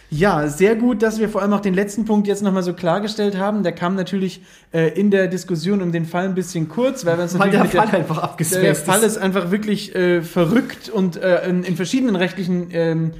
Ja, 0.09 0.49
sehr 0.49 0.75
gut, 0.75 1.01
dass 1.01 1.21
wir 1.21 1.29
vor 1.29 1.41
allem 1.41 1.53
auch 1.53 1.61
den 1.61 1.73
letzten 1.73 2.03
Punkt 2.03 2.27
jetzt 2.27 2.43
nochmal 2.43 2.63
so 2.63 2.73
klargestellt 2.73 3.37
haben. 3.37 3.63
Der 3.63 3.71
kam 3.71 3.95
natürlich 3.95 4.41
äh, 4.73 4.89
in 4.89 5.09
der 5.09 5.29
Diskussion 5.29 5.81
um 5.81 5.93
den 5.93 6.05
Fall 6.05 6.25
ein 6.25 6.35
bisschen 6.35 6.67
kurz, 6.67 7.05
weil 7.05 7.15
wir 7.15 7.23
uns 7.23 7.39
Weil 7.39 7.47
natürlich 7.47 7.71
der 7.71 7.83
Fall 7.83 7.95
einfach 7.95 8.15
der, 8.15 8.23
der 8.23 8.29
abgespaced 8.31 8.85
Fall 8.85 8.99
ist. 9.03 9.15
ist 9.15 9.17
einfach 9.19 9.51
wirklich 9.51 9.95
äh, 9.95 10.21
verrückt 10.21 10.89
und 10.89 11.15
äh, 11.15 11.47
in, 11.47 11.63
in 11.63 11.77
verschiedenen 11.77 12.17
rechtlichen 12.17 12.71
ähm, 12.71 13.13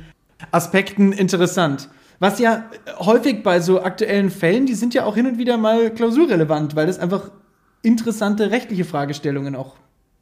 Aspekten 0.52 1.14
interessant. 1.14 1.88
Was 2.20 2.40
ja 2.40 2.64
häufig 3.00 3.44
bei 3.44 3.60
so 3.60 3.82
aktuellen 3.82 4.30
Fällen, 4.32 4.66
die 4.66 4.74
sind 4.76 4.94
ja 4.94 5.06
auch 5.06 5.16
hin 5.16 5.28
und 5.28 5.38
wieder 5.38 5.58
mal 5.58 5.92
klausurrelevant, 5.92 6.76
weil 6.76 6.88
das 6.88 6.98
einfach 7.00 7.30
interessante 7.84 8.50
rechtliche 8.52 8.86
Fragestellungen 8.86 9.56
auch 9.56 9.76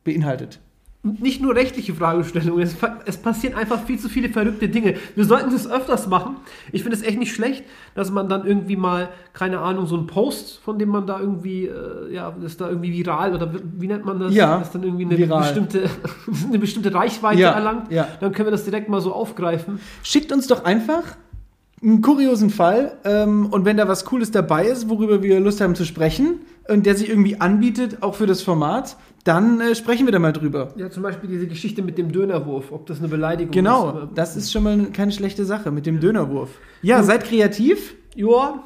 beinhaltet. 0.04 0.60
nicht 1.04 1.40
nur 1.42 1.56
rechtliche 1.56 1.94
Fragestellungen, 1.94 2.62
es, 2.64 2.76
es 3.06 3.18
passieren 3.18 3.56
einfach 3.56 3.84
viel 3.86 3.98
zu 4.00 4.10
viele 4.10 4.30
verrückte 4.30 4.68
Dinge. 4.68 4.96
Wir 5.16 5.24
sollten 5.24 5.52
das 5.52 5.70
öfters 5.70 6.08
machen. 6.08 6.38
Ich 6.72 6.82
finde 6.84 6.98
es 6.98 7.04
echt 7.04 7.18
nicht 7.20 7.34
schlecht, 7.34 7.64
dass 7.94 8.12
man 8.12 8.28
dann 8.28 8.46
irgendwie 8.46 8.76
mal, 8.76 9.10
keine 9.34 9.60
Ahnung, 9.60 9.86
so 9.86 9.96
einen 9.96 10.08
Post, 10.08 10.60
von 10.64 10.78
dem 10.80 10.90
man 10.90 11.06
da 11.08 11.20
irgendwie, 11.20 11.68
äh, 11.68 12.12
ja, 12.14 12.32
das 12.32 12.54
ist 12.54 12.62
da 12.62 12.68
irgendwie 12.70 12.92
viral 12.92 13.34
oder 13.36 13.54
wie, 13.54 13.60
wie 13.78 13.88
nennt 13.88 14.04
man 14.04 14.20
das? 14.20 14.34
Ja, 14.34 14.58
Das 14.60 14.72
dann 14.72 14.84
irgendwie 14.84 15.06
eine 15.06 15.18
viral. 15.18 15.44
bestimmte, 15.44 15.90
eine 16.50 16.60
bestimmte 16.60 16.94
Reichweite 16.94 17.40
Ja, 17.40 17.52
erlangt. 17.52 17.92
ja. 17.92 18.08
Dann 18.20 18.32
können 18.34 18.48
wir 18.48 18.52
das 18.52 18.66
direkt 18.66 18.90
mal 18.90 19.00
so 19.00 19.14
aufgreifen. 19.14 19.80
Schickt 20.04 20.32
uns 20.32 20.48
doch 20.48 20.66
einfach 20.66 21.04
einen 21.86 22.02
kuriosen 22.02 22.50
Fall 22.50 22.98
ähm, 23.04 23.48
und 23.52 23.64
wenn 23.64 23.78
da 23.78 23.88
was 23.88 24.06
Cooles 24.06 24.32
dabei 24.32 24.66
ist, 24.66 24.90
worüber 24.90 25.22
wir 25.22 25.40
Lust 25.40 25.62
haben 25.62 25.76
zu 25.76 25.86
sprechen 25.86 26.40
und 26.68 26.86
der 26.86 26.96
sich 26.96 27.10
irgendwie 27.10 27.40
anbietet, 27.40 28.02
auch 28.02 28.16
für 28.16 28.26
das 28.26 28.42
Format, 28.42 28.98
dann 29.24 29.62
äh, 29.62 29.76
sprechen 29.76 30.08
wir 30.08 30.12
da 30.12 30.20
mal 30.20 30.34
drüber. 30.34 30.74
Ja, 30.78 30.90
zum 30.90 31.04
Beispiel 31.04 31.30
diese 31.30 31.48
Geschichte 31.48 31.84
mit 31.84 31.98
dem 31.98 32.12
Dönerwurf, 32.12 32.72
ob 32.72 32.88
das 32.88 33.00
eine 33.00 33.08
Beleidigung 33.08 33.50
ist. 33.50 33.56
Genau, 33.56 34.08
das 34.16 34.36
ist 34.36 34.52
schon 34.52 34.64
mal 34.64 34.86
keine 34.94 35.12
schlechte 35.12 35.46
Sache 35.46 35.72
mit 35.72 35.86
dem 35.86 36.00
Dönerwurf. 36.00 36.50
Ja, 36.82 37.04
seid 37.04 37.24
kreativ. 37.24 37.96
Ja, 38.16 38.64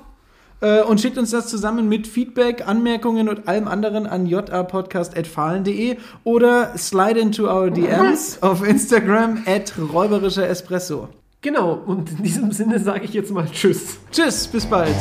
äh, 0.62 0.82
und 0.84 1.01
schickt 1.01 1.17
uns 1.17 1.32
das 1.32 1.47
zusammen 1.47 1.89
mit 1.89 2.08
Feedback, 2.08 2.67
Anmerkungen 2.67 3.29
und 3.29 3.47
allem 3.47 3.67
anderen 3.67 4.08
an 4.08 4.25
japodcast.fahlen.de 4.25 5.97
oder 6.23 6.77
slide 6.77 7.19
into 7.19 7.49
our 7.49 7.69
DMs 7.69 8.38
auf 8.41 8.67
Instagram 8.67 9.43
at 9.45 9.73
räuberischer 9.77 10.47
Espresso. 10.47 11.10
Genau, 11.41 11.73
und 11.73 12.12
in 12.12 12.23
diesem 12.23 12.52
Sinne 12.52 12.80
sage 12.80 13.06
ich 13.06 13.13
jetzt 13.13 13.32
mal 13.32 13.47
Tschüss. 13.49 13.97
Tschüss, 14.12 14.45
bis 14.47 14.65
bald. 14.65 14.95